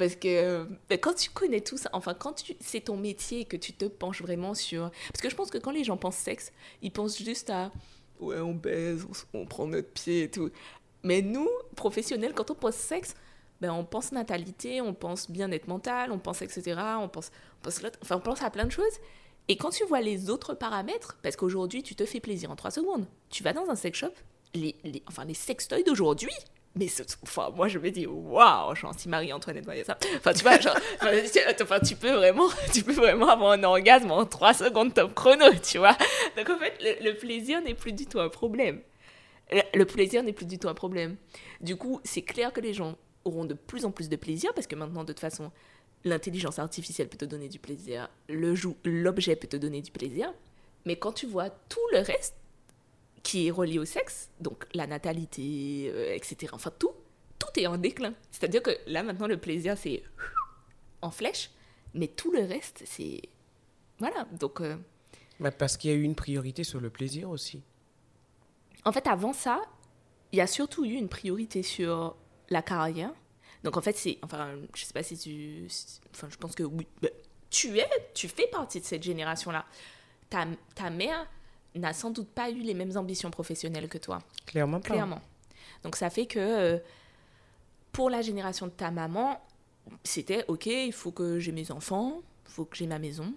parce 0.00 0.16
que 0.16 0.66
ben, 0.88 0.98
quand 0.98 1.14
tu 1.14 1.28
connais 1.28 1.60
tout 1.60 1.76
ça, 1.76 1.90
enfin 1.92 2.14
quand 2.14 2.42
c'est 2.60 2.80
ton 2.80 2.96
métier 2.96 3.40
et 3.40 3.44
que 3.44 3.58
tu 3.58 3.74
te 3.74 3.84
penches 3.84 4.22
vraiment 4.22 4.54
sur... 4.54 4.90
Parce 5.12 5.20
que 5.20 5.28
je 5.28 5.36
pense 5.36 5.50
que 5.50 5.58
quand 5.58 5.72
les 5.72 5.84
gens 5.84 5.98
pensent 5.98 6.16
sexe, 6.16 6.52
ils 6.80 6.90
pensent 6.90 7.18
juste 7.18 7.50
à... 7.50 7.70
Ouais, 8.18 8.38
on 8.38 8.54
baise, 8.54 9.06
on, 9.34 9.44
prend 9.44 9.66
notre 9.66 9.90
pied 9.90 10.22
et 10.22 10.30
tout. 10.30 10.50
Mais 11.02 11.20
nous, 11.20 11.48
professionnels, 11.76 12.32
quand 12.34 12.50
on 12.50 12.54
pense 12.54 12.76
sexe, 12.76 13.14
ben, 13.60 13.72
on 13.72 13.84
pense 13.84 14.12
natalité, 14.12 14.80
on 14.80 14.94
pense 14.94 15.30
bien-être 15.30 15.68
mental, 15.68 16.12
on 16.12 16.18
pense 16.18 16.40
etc. 16.40 16.80
On 16.98 17.08
pense, 17.08 17.30
on 17.58 17.64
pense, 17.64 17.82
enfin, 18.02 18.16
on 18.16 18.20
pense 18.20 18.42
à 18.42 18.48
plein 18.48 18.64
de 18.64 18.72
choses. 18.72 18.98
Et 19.48 19.56
quand 19.56 19.70
tu 19.70 19.84
vois 19.84 20.00
les 20.00 20.30
autres 20.30 20.54
paramètres, 20.54 21.18
parce 21.22 21.36
qu'aujourd'hui, 21.36 21.82
tu 21.82 21.94
te 21.94 22.06
fais 22.06 22.20
plaisir 22.20 22.50
en 22.50 22.56
3 22.56 22.70
secondes, 22.70 23.06
tu 23.28 23.42
vas 23.42 23.52
dans 23.52 23.68
un 23.68 23.74
sex 23.74 23.98
shop, 23.98 24.12
les, 24.54 24.76
les, 24.84 25.02
enfin, 25.06 25.26
les 25.26 25.34
sextoys 25.34 25.82
d'aujourd'hui, 25.82 26.32
mais 26.76 26.86
enfin, 27.24 27.50
moi 27.50 27.66
je 27.66 27.78
me 27.78 27.90
dis 27.90 28.06
waouh 28.06 28.74
genre 28.76 28.94
si 28.96 29.08
Marie-Antoinette 29.08 29.64
voyait 29.64 29.82
ça. 29.82 29.98
Enfin 30.16 30.32
tu 30.32 30.42
vois 30.42 30.58
genre 30.60 30.76
enfin, 31.60 31.80
tu 31.80 31.96
peux 31.96 32.12
vraiment 32.12 32.48
tu 32.72 32.84
peux 32.84 32.92
vraiment 32.92 33.28
avoir 33.28 33.52
un 33.52 33.64
orgasme 33.64 34.10
en 34.12 34.24
3 34.24 34.54
secondes 34.54 34.94
top 34.94 35.14
chrono 35.14 35.52
tu 35.62 35.78
vois. 35.78 35.96
Donc 36.36 36.48
en 36.48 36.58
fait 36.58 36.74
le, 36.80 37.10
le 37.10 37.16
plaisir 37.16 37.60
n'est 37.62 37.74
plus 37.74 37.92
du 37.92 38.06
tout 38.06 38.20
un 38.20 38.28
problème. 38.28 38.80
Le 39.74 39.84
plaisir 39.84 40.22
n'est 40.22 40.32
plus 40.32 40.46
du 40.46 40.58
tout 40.58 40.68
un 40.68 40.74
problème. 40.74 41.16
Du 41.60 41.76
coup 41.76 42.00
c'est 42.04 42.22
clair 42.22 42.52
que 42.52 42.60
les 42.60 42.72
gens 42.72 42.96
auront 43.24 43.44
de 43.44 43.54
plus 43.54 43.84
en 43.84 43.90
plus 43.90 44.08
de 44.08 44.16
plaisir 44.16 44.54
parce 44.54 44.68
que 44.68 44.76
maintenant 44.76 45.02
de 45.02 45.12
toute 45.12 45.20
façon 45.20 45.50
l'intelligence 46.04 46.60
artificielle 46.60 47.08
peut 47.08 47.18
te 47.18 47.24
donner 47.24 47.48
du 47.48 47.58
plaisir 47.58 48.08
le 48.28 48.54
l'objet 48.84 49.34
peut 49.34 49.48
te 49.48 49.56
donner 49.56 49.82
du 49.82 49.90
plaisir. 49.90 50.32
Mais 50.86 50.96
quand 50.96 51.12
tu 51.12 51.26
vois 51.26 51.50
tout 51.50 51.80
le 51.92 51.98
reste 51.98 52.36
qui 53.22 53.48
est 53.48 53.50
relié 53.50 53.78
au 53.78 53.84
sexe, 53.84 54.30
donc 54.40 54.66
la 54.74 54.86
natalité, 54.86 55.90
euh, 55.92 56.14
etc. 56.14 56.52
Enfin, 56.54 56.72
tout, 56.78 56.92
tout 57.38 57.60
est 57.60 57.66
en 57.66 57.76
déclin. 57.76 58.14
C'est-à-dire 58.30 58.62
que 58.62 58.70
là, 58.86 59.02
maintenant, 59.02 59.26
le 59.26 59.36
plaisir, 59.36 59.76
c'est 59.76 60.02
en 61.02 61.10
flèche, 61.10 61.50
mais 61.94 62.08
tout 62.08 62.32
le 62.32 62.40
reste, 62.40 62.82
c'est... 62.86 63.22
Voilà, 63.98 64.26
donc... 64.38 64.60
Euh... 64.60 64.76
Bah 65.38 65.50
parce 65.50 65.76
qu'il 65.76 65.90
y 65.90 65.94
a 65.94 65.96
eu 65.96 66.02
une 66.02 66.14
priorité 66.14 66.64
sur 66.64 66.80
le 66.80 66.90
plaisir 66.90 67.30
aussi. 67.30 67.62
En 68.84 68.92
fait, 68.92 69.06
avant 69.06 69.32
ça, 69.32 69.62
il 70.32 70.38
y 70.38 70.42
a 70.42 70.46
surtout 70.46 70.84
eu 70.84 70.92
une 70.92 71.08
priorité 71.08 71.62
sur 71.62 72.16
la 72.48 72.62
carrière. 72.62 73.12
Donc, 73.64 73.76
en 73.76 73.80
fait, 73.80 73.96
c'est... 73.96 74.18
Enfin, 74.22 74.54
je 74.74 74.84
sais 74.84 74.92
pas 74.92 75.02
si 75.02 75.16
tu... 75.18 75.66
Enfin, 76.14 76.28
je 76.30 76.36
pense 76.36 76.54
que 76.54 76.62
oui. 76.62 76.86
Bah, 77.02 77.08
tu 77.50 77.78
es... 77.78 77.86
Tu 78.14 78.28
fais 78.28 78.46
partie 78.48 78.80
de 78.80 78.84
cette 78.84 79.02
génération-là. 79.02 79.66
Ta, 80.30 80.46
ta 80.74 80.90
mère 80.90 81.26
n'a 81.76 81.92
sans 81.92 82.10
doute 82.10 82.28
pas 82.28 82.50
eu 82.50 82.60
les 82.60 82.74
mêmes 82.74 82.96
ambitions 82.96 83.30
professionnelles 83.30 83.88
que 83.88 83.98
toi. 83.98 84.20
Clairement 84.46 84.80
pas. 84.80 84.90
Clairement. 84.90 85.20
Donc 85.84 85.96
ça 85.96 86.10
fait 86.10 86.26
que 86.26 86.38
euh, 86.38 86.78
pour 87.92 88.10
la 88.10 88.22
génération 88.22 88.66
de 88.66 88.72
ta 88.72 88.90
maman, 88.90 89.40
c'était 90.04 90.44
ok, 90.48 90.66
il 90.66 90.92
faut 90.92 91.12
que 91.12 91.38
j'ai 91.38 91.52
mes 91.52 91.70
enfants, 91.70 92.22
il 92.46 92.52
faut 92.52 92.64
que 92.64 92.76
j'ai 92.76 92.86
ma 92.86 92.98
maison, 92.98 93.32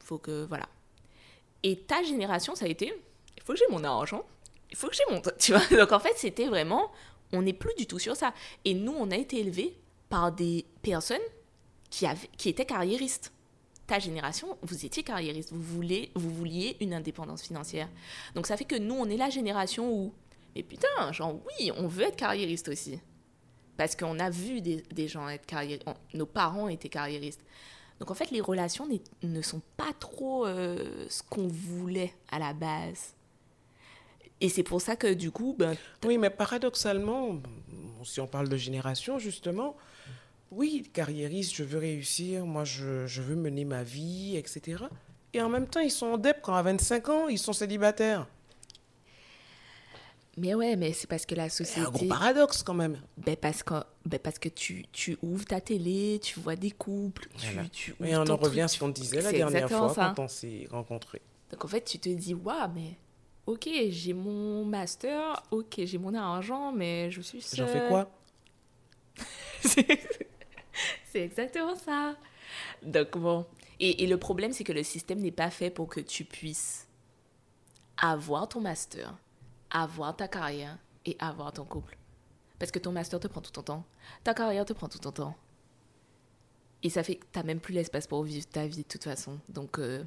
il 0.00 0.04
faut 0.04 0.18
que 0.18 0.44
voilà. 0.44 0.68
Et 1.62 1.78
ta 1.78 2.02
génération, 2.02 2.54
ça 2.54 2.66
a 2.66 2.68
été, 2.68 2.92
il 3.36 3.42
faut 3.42 3.54
que 3.54 3.58
j'ai 3.58 3.68
mon 3.70 3.84
argent, 3.84 4.24
il 4.70 4.76
faut 4.76 4.88
que 4.88 4.96
j'ai 4.96 5.04
mon, 5.10 5.22
tu 5.38 5.52
vois. 5.52 5.66
Donc 5.78 5.92
en 5.92 6.00
fait, 6.00 6.14
c'était 6.16 6.46
vraiment, 6.46 6.90
on 7.32 7.42
n'est 7.42 7.52
plus 7.52 7.74
du 7.76 7.86
tout 7.86 7.98
sur 7.98 8.16
ça. 8.16 8.34
Et 8.64 8.74
nous, 8.74 8.92
on 8.92 9.10
a 9.10 9.16
été 9.16 9.40
élevés 9.40 9.76
par 10.08 10.32
des 10.32 10.66
personnes 10.82 11.22
qui 11.90 12.06
avaient, 12.06 12.28
qui 12.36 12.48
étaient 12.48 12.66
carriéristes 12.66 13.32
ta 13.86 13.98
génération, 13.98 14.56
vous 14.62 14.86
étiez 14.86 15.02
carriériste, 15.02 15.52
vous, 15.52 15.62
voulez, 15.62 16.10
vous 16.14 16.30
vouliez 16.30 16.76
une 16.80 16.94
indépendance 16.94 17.42
financière. 17.42 17.88
Donc 18.34 18.46
ça 18.46 18.56
fait 18.56 18.64
que 18.64 18.76
nous, 18.76 18.94
on 18.94 19.06
est 19.06 19.16
la 19.16 19.30
génération 19.30 19.92
où, 19.92 20.14
mais 20.54 20.62
putain, 20.62 21.12
genre 21.12 21.40
oui, 21.46 21.70
on 21.76 21.86
veut 21.86 22.04
être 22.04 22.16
carriériste 22.16 22.68
aussi. 22.68 22.98
Parce 23.76 23.96
qu'on 23.96 24.18
a 24.20 24.30
vu 24.30 24.60
des, 24.60 25.08
gens 25.08 25.28
être 25.28 25.46
carriéristes, 25.46 25.88
nos 26.14 26.26
parents 26.26 26.68
étaient 26.68 26.88
carriéristes. 26.88 27.42
Donc 27.98 28.10
en 28.10 28.14
fait, 28.14 28.30
les 28.30 28.40
relations 28.40 28.88
ne 29.22 29.42
sont 29.42 29.62
pas 29.76 29.92
trop 29.98 30.46
euh, 30.46 31.06
ce 31.08 31.22
qu'on 31.22 31.48
voulait 31.48 32.14
à 32.30 32.38
la 32.38 32.52
base. 32.52 33.14
Et 34.40 34.48
c'est 34.48 34.62
pour 34.62 34.80
ça 34.80 34.96
que 34.96 35.12
du 35.12 35.30
coup... 35.30 35.54
Ben, 35.58 35.76
oui, 36.04 36.18
mais 36.18 36.30
paradoxalement, 36.30 37.40
si 38.04 38.20
on 38.20 38.26
parle 38.26 38.48
de 38.48 38.56
génération, 38.56 39.18
justement, 39.18 39.76
oui, 40.56 40.88
carriériste, 40.92 41.54
je 41.54 41.64
veux 41.64 41.78
réussir, 41.78 42.46
moi 42.46 42.64
je, 42.64 43.06
je, 43.06 43.22
veux 43.22 43.34
mener 43.34 43.64
ma 43.64 43.82
vie, 43.82 44.36
etc. 44.36 44.84
Et 45.32 45.40
en 45.40 45.48
même 45.48 45.66
temps, 45.66 45.80
ils 45.80 45.90
sont 45.90 46.06
en 46.06 46.18
dep 46.18 46.38
quand 46.42 46.54
à 46.54 46.62
25 46.62 47.08
ans, 47.08 47.28
ils 47.28 47.38
sont 47.38 47.52
célibataires. 47.52 48.26
Mais 50.36 50.54
ouais, 50.54 50.74
mais 50.76 50.92
c'est 50.92 51.06
parce 51.06 51.26
que 51.26 51.34
la 51.34 51.48
société... 51.48 51.80
C'est 51.80 51.86
un 51.86 51.90
gros 51.90 52.06
paradoxe 52.06 52.62
quand 52.62 52.74
même. 52.74 53.00
Ben 53.16 53.36
parce 53.36 53.62
que, 53.62 53.74
ben 54.04 54.18
parce 54.18 54.38
que 54.38 54.48
tu, 54.48 54.84
tu 54.92 55.16
ouvres 55.22 55.44
ta 55.44 55.60
télé, 55.60 56.18
tu 56.20 56.40
vois 56.40 56.56
des 56.56 56.72
couples, 56.72 57.28
voilà. 57.38 57.62
tu, 57.68 57.94
tu 57.94 58.06
Et 58.06 58.16
on 58.16 58.22
en 58.22 58.36
revient 58.36 58.62
à 58.62 58.68
ce 58.68 58.78
qu'on 58.78 58.88
disait 58.88 59.22
la 59.22 59.32
dernière 59.32 59.68
fois 59.68 59.94
ça. 59.94 60.12
quand 60.16 60.24
on 60.24 60.28
s'est 60.28 60.66
rencontrés. 60.70 61.22
Donc 61.50 61.64
en 61.64 61.68
fait, 61.68 61.84
tu 61.84 61.98
te 61.98 62.08
dis, 62.08 62.34
waouh, 62.34 62.68
mais 62.74 62.96
ok, 63.46 63.68
j'ai 63.90 64.12
mon 64.12 64.64
master, 64.64 65.42
ok, 65.52 65.82
j'ai 65.84 65.98
mon 65.98 66.14
argent, 66.14 66.72
mais 66.72 67.10
je 67.10 67.20
suis 67.20 67.40
seule. 67.40 67.66
J'en 67.66 67.72
fais 67.72 67.88
quoi? 67.88 68.10
c'est 71.14 71.22
exactement 71.22 71.76
ça. 71.76 72.16
Donc 72.82 73.16
bon. 73.16 73.46
Et, 73.78 74.02
et 74.02 74.06
le 74.08 74.18
problème, 74.18 74.52
c'est 74.52 74.64
que 74.64 74.72
le 74.72 74.82
système 74.82 75.20
n'est 75.20 75.30
pas 75.30 75.50
fait 75.50 75.70
pour 75.70 75.88
que 75.88 76.00
tu 76.00 76.24
puisses 76.24 76.88
avoir 77.96 78.48
ton 78.48 78.60
master, 78.60 79.14
avoir 79.70 80.16
ta 80.16 80.26
carrière 80.26 80.76
et 81.06 81.16
avoir 81.20 81.52
ton 81.52 81.64
couple. 81.64 81.96
Parce 82.58 82.72
que 82.72 82.80
ton 82.80 82.90
master 82.90 83.20
te 83.20 83.28
prend 83.28 83.40
tout 83.40 83.52
ton 83.52 83.62
temps, 83.62 83.84
ta 84.24 84.34
carrière 84.34 84.64
te 84.64 84.72
prend 84.72 84.88
tout 84.88 84.98
ton 84.98 85.12
temps. 85.12 85.36
Et 86.82 86.90
ça 86.90 87.04
fait 87.04 87.16
que 87.16 87.26
tu 87.32 87.38
n'as 87.38 87.44
même 87.44 87.60
plus 87.60 87.74
l'espace 87.74 88.08
pour 88.08 88.24
vivre 88.24 88.46
ta 88.48 88.66
vie 88.66 88.82
de 88.82 88.88
toute 88.88 89.04
façon. 89.04 89.38
Donc, 89.48 89.78
euh, 89.78 90.02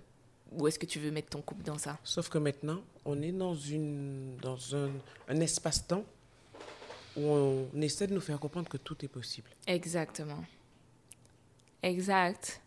où 0.51 0.67
est-ce 0.67 0.77
que 0.77 0.85
tu 0.85 0.99
veux 0.99 1.11
mettre 1.11 1.29
ton 1.29 1.41
couple 1.41 1.63
dans 1.63 1.77
ça? 1.77 1.97
Sauf 2.03 2.29
que 2.29 2.37
maintenant, 2.37 2.81
on 3.05 3.21
est 3.21 3.31
dans, 3.31 3.55
une, 3.55 4.35
dans 4.41 4.75
un, 4.75 4.91
un 5.29 5.39
espace-temps 5.39 6.03
où 7.15 7.21
on 7.21 7.81
essaie 7.81 8.07
de 8.07 8.13
nous 8.13 8.21
faire 8.21 8.39
comprendre 8.39 8.69
que 8.69 8.77
tout 8.77 9.03
est 9.03 9.07
possible. 9.07 9.49
Exactement. 9.65 10.43
Exact. 11.83 12.61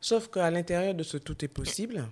Sauf 0.00 0.28
qu'à 0.28 0.50
l'intérieur 0.50 0.94
de 0.94 1.02
ce 1.02 1.16
tout 1.16 1.44
est 1.44 1.48
possible, 1.48 2.08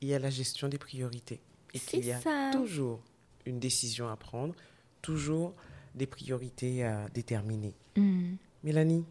il 0.00 0.08
y 0.08 0.14
a 0.14 0.18
la 0.18 0.30
gestion 0.30 0.68
des 0.68 0.78
priorités. 0.78 1.40
Et 1.74 1.78
qu'il 1.78 2.04
y 2.04 2.12
a 2.12 2.20
ça. 2.20 2.50
toujours 2.52 3.00
une 3.46 3.58
décision 3.58 4.08
à 4.08 4.16
prendre, 4.16 4.54
toujours 5.00 5.54
des 5.94 6.06
priorités 6.06 6.84
à 6.84 7.08
déterminer. 7.08 7.74
Mm. 7.96 8.34
Mélanie, 8.64 9.04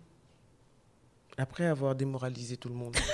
après 1.38 1.66
avoir 1.66 1.96
démoralisé 1.96 2.58
tout 2.58 2.70
le 2.70 2.76
monde. 2.76 2.96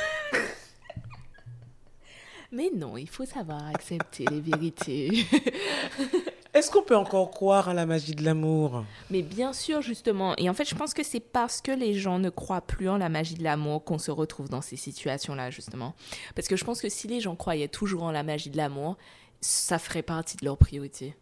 Mais 2.52 2.69
non, 2.76 2.97
il 2.97 3.10
faut 3.10 3.26
savoir 3.26 3.67
accepter 3.67 4.26
les 4.26 4.41
vérités. 4.41 5.26
Est-ce 6.57 6.71
qu'on 6.71 6.81
peut 6.81 6.95
encore 6.95 7.29
croire 7.29 7.69
à 7.69 7.75
la 7.75 7.85
magie 7.85 8.15
de 8.15 8.23
l'amour? 8.23 8.83
Mais 9.11 9.21
bien 9.21 9.53
sûr, 9.53 9.83
justement. 9.83 10.35
Et 10.37 10.49
en 10.49 10.55
fait, 10.55 10.67
je 10.67 10.73
pense 10.73 10.95
que 10.95 11.03
c'est 11.03 11.19
parce 11.19 11.61
que 11.61 11.71
les 11.71 11.93
gens 11.93 12.17
ne 12.17 12.31
croient 12.31 12.61
plus 12.61 12.89
en 12.89 12.97
la 12.97 13.09
magie 13.09 13.35
de 13.35 13.43
l'amour 13.43 13.83
qu'on 13.83 13.99
se 13.99 14.09
retrouve 14.09 14.49
dans 14.49 14.61
ces 14.61 14.75
situations-là, 14.75 15.51
justement. 15.51 15.93
Parce 16.33 16.47
que 16.47 16.55
je 16.55 16.65
pense 16.65 16.81
que 16.81 16.89
si 16.89 17.07
les 17.07 17.19
gens 17.19 17.35
croyaient 17.35 17.67
toujours 17.67 18.01
en 18.01 18.11
la 18.11 18.23
magie 18.23 18.49
de 18.49 18.57
l'amour, 18.57 18.97
ça 19.39 19.77
ferait 19.77 20.01
partie 20.01 20.35
de 20.35 20.45
leur 20.45 20.57
priorité. 20.57 21.15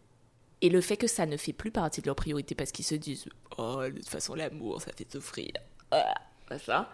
Et 0.62 0.70
le 0.70 0.80
fait 0.80 0.96
que 0.96 1.06
ça 1.06 1.26
ne 1.26 1.36
fait 1.36 1.52
plus 1.52 1.70
partie 1.70 2.00
de 2.00 2.06
leur 2.06 2.16
priorité 2.16 2.54
parce 2.54 2.72
qu'ils 2.72 2.86
se 2.86 2.94
disent 2.94 3.26
Oh, 3.58 3.82
de 3.84 3.90
toute 3.90 4.08
façon, 4.08 4.34
l'amour, 4.34 4.80
ça 4.80 4.90
fait 4.96 5.12
souffrir. 5.12 5.52
Ah, 5.90 6.14
ça. 6.64 6.90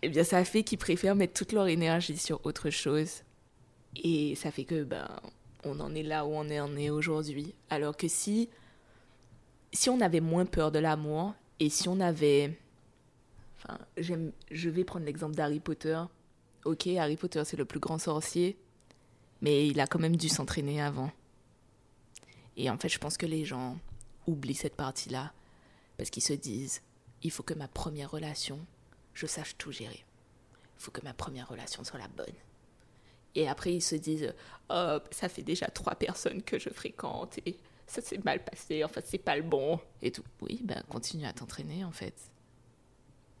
Eh 0.00 0.10
bien, 0.10 0.22
ça 0.22 0.44
fait 0.44 0.62
qu'ils 0.62 0.78
préfèrent 0.78 1.16
mettre 1.16 1.34
toute 1.34 1.50
leur 1.50 1.66
énergie 1.66 2.18
sur 2.18 2.38
autre 2.46 2.70
chose. 2.70 3.24
Et 3.96 4.36
ça 4.36 4.52
fait 4.52 4.64
que, 4.64 4.84
ben, 4.84 5.08
on 5.66 5.80
en 5.80 5.94
est 5.94 6.02
là 6.02 6.26
où 6.26 6.30
on 6.30 6.50
en 6.50 6.76
est 6.76 6.90
aujourd'hui. 6.90 7.54
Alors 7.70 7.96
que 7.96 8.08
si, 8.08 8.48
si 9.72 9.90
on 9.90 10.00
avait 10.00 10.20
moins 10.20 10.46
peur 10.46 10.72
de 10.72 10.78
l'amour 10.78 11.34
et 11.60 11.68
si 11.68 11.88
on 11.88 12.00
avait. 12.00 12.58
Enfin, 13.58 13.78
je 13.96 14.70
vais 14.70 14.84
prendre 14.84 15.06
l'exemple 15.06 15.34
d'Harry 15.34 15.60
Potter. 15.60 16.00
ok, 16.64 16.86
Harry 16.98 17.16
Potter 17.16 17.42
c'est 17.44 17.56
le 17.56 17.64
plus 17.64 17.80
grand 17.80 17.98
sorcier, 17.98 18.58
mais 19.40 19.66
il 19.66 19.80
a 19.80 19.86
quand 19.86 19.98
même 19.98 20.16
dû 20.16 20.28
s'entraîner 20.28 20.82
avant. 20.82 21.10
Et 22.56 22.70
en 22.70 22.78
fait, 22.78 22.88
je 22.88 22.98
pense 22.98 23.16
que 23.16 23.26
les 23.26 23.44
gens 23.44 23.78
oublient 24.26 24.54
cette 24.54 24.76
partie-là 24.76 25.32
parce 25.96 26.10
qu'ils 26.10 26.22
se 26.22 26.32
disent, 26.32 26.82
il 27.22 27.30
faut 27.30 27.42
que 27.42 27.54
ma 27.54 27.68
première 27.68 28.10
relation, 28.10 28.58
je 29.14 29.26
sache 29.26 29.56
tout 29.56 29.72
gérer. 29.72 30.04
Il 30.78 30.82
faut 30.82 30.90
que 30.90 31.02
ma 31.02 31.14
première 31.14 31.48
relation 31.48 31.84
soit 31.84 31.98
la 31.98 32.08
bonne. 32.08 32.34
Et 33.34 33.48
après, 33.48 33.72
ils 33.74 33.82
se 33.82 33.96
disent, 33.96 34.32
oh, 34.70 34.98
ça 35.10 35.28
fait 35.28 35.42
déjà 35.42 35.66
trois 35.66 35.94
personnes 35.94 36.42
que 36.42 36.58
je 36.58 36.70
fréquente 36.70 37.38
et 37.46 37.56
ça 37.86 38.00
s'est 38.00 38.20
mal 38.24 38.42
passé, 38.42 38.84
en 38.84 38.88
fait, 38.88 39.04
c'est 39.06 39.18
pas 39.18 39.36
le 39.36 39.42
bon. 39.42 39.78
Et 40.02 40.10
tout. 40.10 40.24
Oui, 40.40 40.60
ben, 40.62 40.82
continue 40.88 41.26
à 41.26 41.32
t'entraîner, 41.32 41.84
en 41.84 41.92
fait. 41.92 42.14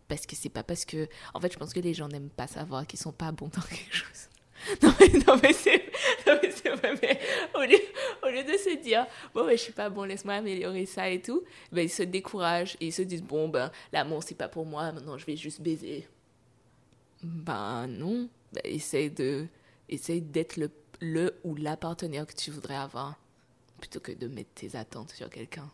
Parce 0.08 0.26
que 0.26 0.36
c'est 0.36 0.50
pas 0.50 0.62
parce 0.62 0.84
que. 0.84 1.08
En 1.32 1.40
fait, 1.40 1.52
je 1.52 1.58
pense 1.58 1.72
que 1.72 1.80
les 1.80 1.94
gens 1.94 2.08
n'aiment 2.08 2.30
pas 2.30 2.46
savoir 2.46 2.86
qu'ils 2.86 2.98
sont 2.98 3.12
pas 3.12 3.32
bons 3.32 3.48
dans 3.48 3.62
quelque 3.62 3.94
chose. 3.94 4.28
Non, 4.82 4.94
mais, 5.00 5.08
non, 5.26 5.38
mais 5.42 5.52
c'est 5.52 6.70
vrai, 6.70 6.94
mais 7.02 7.20
au 7.54 7.62
lieu, 7.62 7.78
au 8.22 8.28
lieu, 8.28 8.44
de 8.44 8.56
se 8.56 8.80
dire, 8.82 9.04
bon, 9.34 9.44
ben, 9.44 9.50
je 9.58 9.62
suis 9.62 9.72
pas 9.72 9.90
bon, 9.90 10.04
laisse-moi 10.04 10.34
améliorer 10.34 10.86
ça 10.86 11.10
et 11.10 11.20
tout, 11.20 11.42
ben, 11.72 11.82
ils 11.82 11.90
se 11.90 12.02
découragent 12.04 12.76
et 12.80 12.86
ils 12.86 12.92
se 12.92 13.02
disent, 13.02 13.22
bon, 13.22 13.48
ben, 13.48 13.70
l'amour, 13.92 14.22
c'est 14.22 14.36
pas 14.36 14.48
pour 14.48 14.64
moi, 14.64 14.92
maintenant, 14.92 15.18
je 15.18 15.26
vais 15.26 15.36
juste 15.36 15.60
baiser. 15.60 16.06
Ben, 17.22 17.86
non. 17.88 18.28
Ben, 18.52 18.62
essaye 18.64 19.10
de. 19.10 19.46
Essaye 19.88 20.22
d'être 20.22 20.56
le, 20.56 20.70
le 21.00 21.38
ou 21.44 21.54
la 21.56 21.76
partenaire 21.76 22.26
que 22.26 22.34
tu 22.34 22.50
voudrais 22.50 22.76
avoir 22.76 23.18
plutôt 23.78 24.00
que 24.00 24.12
de 24.12 24.28
mettre 24.28 24.50
tes 24.54 24.76
attentes 24.76 25.12
sur 25.12 25.28
quelqu'un. 25.28 25.70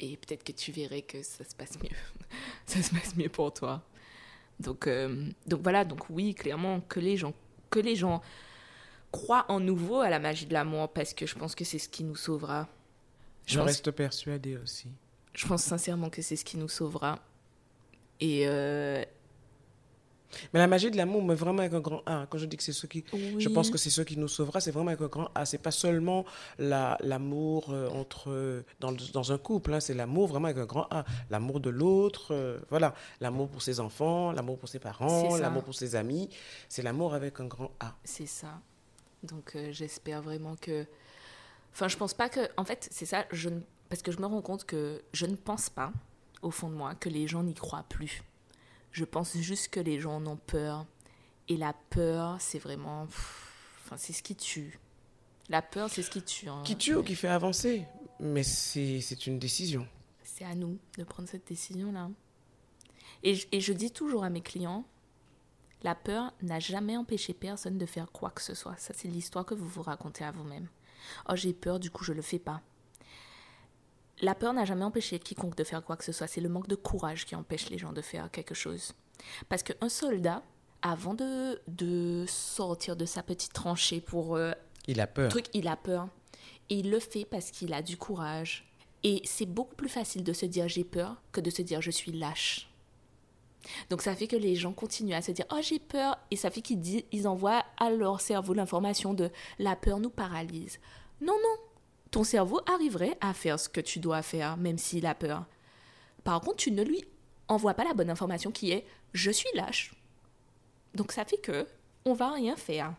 Et 0.00 0.16
peut-être 0.16 0.44
que 0.44 0.52
tu 0.52 0.72
verrais 0.72 1.02
que 1.02 1.22
ça 1.22 1.44
se 1.44 1.54
passe 1.54 1.78
mieux. 1.82 1.90
ça 2.66 2.82
se 2.82 2.90
passe 2.90 3.16
mieux 3.16 3.28
pour 3.28 3.52
toi. 3.52 3.82
Donc, 4.60 4.86
euh, 4.86 5.28
donc 5.46 5.62
voilà, 5.62 5.84
donc 5.84 6.08
oui, 6.10 6.34
clairement, 6.34 6.80
que 6.80 7.00
les 7.00 7.16
gens, 7.16 7.34
que 7.70 7.78
les 7.78 7.96
gens 7.96 8.22
croient 9.12 9.46
en 9.48 9.60
nouveau 9.60 10.00
à 10.00 10.10
la 10.10 10.18
magie 10.18 10.46
de 10.46 10.52
l'amour, 10.52 10.92
parce 10.92 11.14
que 11.14 11.26
je 11.26 11.34
pense 11.34 11.54
que 11.54 11.64
c'est 11.64 11.78
ce 11.78 11.88
qui 11.88 12.04
nous 12.04 12.16
sauvera. 12.16 12.68
Je, 13.46 13.60
reste 13.60 13.90
persuadée 13.92 14.56
aussi. 14.56 14.88
Je 15.32 15.46
pense 15.46 15.62
sincèrement 15.62 16.10
que 16.10 16.22
c'est 16.22 16.36
ce 16.36 16.44
qui 16.44 16.56
nous 16.56 16.68
sauvera. 16.68 17.20
Et, 18.20 18.46
euh, 18.46 19.04
mais 20.52 20.60
la 20.60 20.66
magie 20.66 20.90
de 20.90 20.96
l'amour, 20.96 21.22
mais 21.22 21.34
vraiment 21.34 21.60
avec 21.60 21.72
un 21.72 21.80
grand 21.80 22.02
A. 22.06 22.26
Quand 22.28 22.38
je 22.38 22.46
dis 22.46 22.56
que 22.56 22.62
c'est 22.62 22.72
ce 22.72 22.86
qui, 22.86 23.04
je 23.38 23.48
pense 23.48 23.70
que 23.70 23.78
c'est 23.78 23.90
ce 23.90 24.02
qui 24.02 24.16
nous 24.16 24.28
sauvera, 24.28 24.60
c'est 24.60 24.70
vraiment 24.70 24.88
avec 24.88 25.00
un 25.00 25.08
grand 25.08 25.30
A. 25.34 25.44
C'est 25.44 25.58
pas 25.58 25.70
seulement 25.70 26.24
l'amour 26.58 27.70
euh, 27.70 27.88
entre 27.90 28.62
dans, 28.80 28.92
dans, 29.12 29.32
un 29.32 29.38
couple, 29.38 29.74
hein, 29.74 29.80
c'est 29.80 29.94
l'amour 29.94 30.28
vraiment 30.28 30.46
avec 30.46 30.58
un 30.58 30.66
grand 30.66 30.86
A. 30.90 31.04
L'amour 31.30 31.60
de 31.60 31.70
l'autre, 31.70 32.34
euh, 32.34 32.58
voilà, 32.70 32.94
l'amour 33.20 33.48
pour 33.48 33.62
ses 33.62 33.80
enfants, 33.80 34.32
l'amour 34.32 34.58
pour 34.58 34.68
ses 34.68 34.78
parents, 34.78 35.36
l'amour 35.36 35.64
pour 35.64 35.74
ses 35.74 35.96
amis. 35.96 36.28
C'est 36.68 36.82
l'amour 36.82 37.14
avec 37.14 37.40
un 37.40 37.46
grand 37.46 37.70
A. 37.80 37.94
C'est 38.04 38.26
ça. 38.26 38.60
Donc 39.22 39.56
euh, 39.56 39.72
j'espère 39.72 40.22
vraiment 40.22 40.54
que, 40.56 40.86
enfin, 41.72 41.88
je 41.88 41.96
pense 41.96 42.14
pas 42.14 42.28
que, 42.28 42.40
en 42.56 42.64
fait, 42.64 42.88
c'est 42.90 43.06
ça. 43.06 43.24
Je 43.32 43.50
parce 43.88 44.02
que 44.02 44.12
je 44.12 44.20
me 44.20 44.26
rends 44.26 44.42
compte 44.42 44.64
que 44.64 45.02
je 45.12 45.24
ne 45.24 45.34
pense 45.34 45.70
pas, 45.70 45.92
au 46.42 46.50
fond 46.50 46.68
de 46.68 46.74
moi, 46.74 46.94
que 46.94 47.08
les 47.08 47.26
gens 47.26 47.42
n'y 47.42 47.54
croient 47.54 47.86
plus 47.88 48.22
je 48.98 49.04
pense 49.04 49.36
juste 49.36 49.68
que 49.68 49.80
les 49.80 50.00
gens 50.00 50.16
en 50.16 50.26
ont 50.26 50.36
peur. 50.36 50.86
Et 51.48 51.56
la 51.56 51.72
peur, 51.90 52.36
c'est 52.40 52.58
vraiment. 52.58 53.04
Enfin, 53.04 53.96
c'est 53.96 54.12
ce 54.12 54.22
qui 54.22 54.36
tue. 54.36 54.78
La 55.48 55.62
peur, 55.62 55.88
c'est 55.88 56.02
ce 56.02 56.10
qui 56.10 56.22
tue. 56.22 56.48
Hein. 56.48 56.62
Qui 56.64 56.76
tue 56.76 56.94
ou 56.94 57.02
qui 57.02 57.14
fait 57.14 57.28
avancer. 57.28 57.86
Mais 58.20 58.42
c'est 58.42 59.26
une 59.26 59.38
décision. 59.38 59.86
C'est 60.24 60.44
à 60.44 60.54
nous 60.54 60.78
de 60.98 61.04
prendre 61.04 61.28
cette 61.28 61.46
décision-là. 61.46 62.10
Et, 63.22 63.38
et 63.52 63.60
je 63.60 63.72
dis 63.72 63.90
toujours 63.90 64.24
à 64.24 64.30
mes 64.30 64.42
clients 64.42 64.84
la 65.82 65.94
peur 65.94 66.32
n'a 66.42 66.58
jamais 66.58 66.96
empêché 66.96 67.32
personne 67.34 67.78
de 67.78 67.86
faire 67.86 68.10
quoi 68.10 68.30
que 68.30 68.42
ce 68.42 68.54
soit. 68.54 68.76
Ça, 68.78 68.92
c'est 68.96 69.08
l'histoire 69.08 69.46
que 69.46 69.54
vous 69.54 69.68
vous 69.68 69.82
racontez 69.82 70.24
à 70.24 70.32
vous-même. 70.32 70.68
Oh, 71.28 71.36
j'ai 71.36 71.52
peur, 71.52 71.78
du 71.78 71.90
coup, 71.90 72.04
je 72.04 72.12
le 72.12 72.22
fais 72.22 72.40
pas. 72.40 72.60
La 74.20 74.34
peur 74.34 74.52
n'a 74.52 74.64
jamais 74.64 74.84
empêché 74.84 75.18
quiconque 75.18 75.56
de 75.56 75.64
faire 75.64 75.84
quoi 75.84 75.96
que 75.96 76.04
ce 76.04 76.12
soit. 76.12 76.26
C'est 76.26 76.40
le 76.40 76.48
manque 76.48 76.68
de 76.68 76.74
courage 76.74 77.24
qui 77.24 77.34
empêche 77.34 77.70
les 77.70 77.78
gens 77.78 77.92
de 77.92 78.02
faire 78.02 78.30
quelque 78.30 78.54
chose. 78.54 78.94
Parce 79.48 79.62
qu'un 79.62 79.88
soldat, 79.88 80.42
avant 80.82 81.14
de, 81.14 81.60
de 81.68 82.24
sortir 82.26 82.96
de 82.96 83.04
sa 83.04 83.22
petite 83.22 83.52
tranchée 83.52 84.00
pour... 84.00 84.36
Euh, 84.36 84.52
il 84.86 85.00
a 85.00 85.06
peur. 85.06 85.28
Truc, 85.30 85.46
il 85.54 85.68
a 85.68 85.76
peur. 85.76 86.08
Et 86.70 86.80
il 86.80 86.90
le 86.90 86.98
fait 86.98 87.24
parce 87.24 87.50
qu'il 87.50 87.72
a 87.72 87.82
du 87.82 87.96
courage. 87.96 88.68
Et 89.04 89.22
c'est 89.24 89.46
beaucoup 89.46 89.76
plus 89.76 89.88
facile 89.88 90.24
de 90.24 90.32
se 90.32 90.46
dire 90.46 90.68
j'ai 90.68 90.84
peur 90.84 91.22
que 91.32 91.40
de 91.40 91.50
se 91.50 91.62
dire 91.62 91.80
je 91.80 91.90
suis 91.90 92.12
lâche. 92.12 92.68
Donc 93.90 94.02
ça 94.02 94.14
fait 94.14 94.26
que 94.26 94.36
les 94.36 94.54
gens 94.54 94.72
continuent 94.72 95.14
à 95.14 95.22
se 95.22 95.30
dire 95.30 95.44
oh 95.52 95.58
j'ai 95.62 95.78
peur 95.78 96.16
et 96.30 96.36
ça 96.36 96.50
fait 96.50 96.62
qu'ils 96.62 97.04
ils 97.12 97.28
envoient 97.28 97.64
à 97.76 97.90
leur 97.90 98.20
cerveau 98.20 98.54
l'information 98.54 99.14
de 99.14 99.30
la 99.58 99.76
peur 99.76 100.00
nous 100.00 100.10
paralyse. 100.10 100.78
Non 101.20 101.34
non, 101.34 101.56
ton 102.10 102.24
cerveau 102.24 102.60
arriverait 102.72 103.16
à 103.20 103.34
faire 103.34 103.60
ce 103.60 103.68
que 103.68 103.80
tu 103.80 103.98
dois 103.98 104.22
faire, 104.22 104.56
même 104.56 104.78
s'il 104.78 105.06
a 105.06 105.14
peur. 105.14 105.44
Par 106.24 106.40
contre, 106.40 106.56
tu 106.56 106.70
ne 106.70 106.82
lui 106.82 107.04
envoies 107.48 107.74
pas 107.74 107.84
la 107.84 107.94
bonne 107.94 108.10
information 108.10 108.50
qui 108.50 108.72
est 108.72 108.86
je 109.12 109.30
suis 109.30 109.48
lâche. 109.54 109.92
Donc 110.94 111.12
ça 111.12 111.24
fait 111.24 111.38
que 111.38 111.66
on 112.04 112.14
va 112.14 112.32
rien 112.32 112.56
faire. 112.56 112.94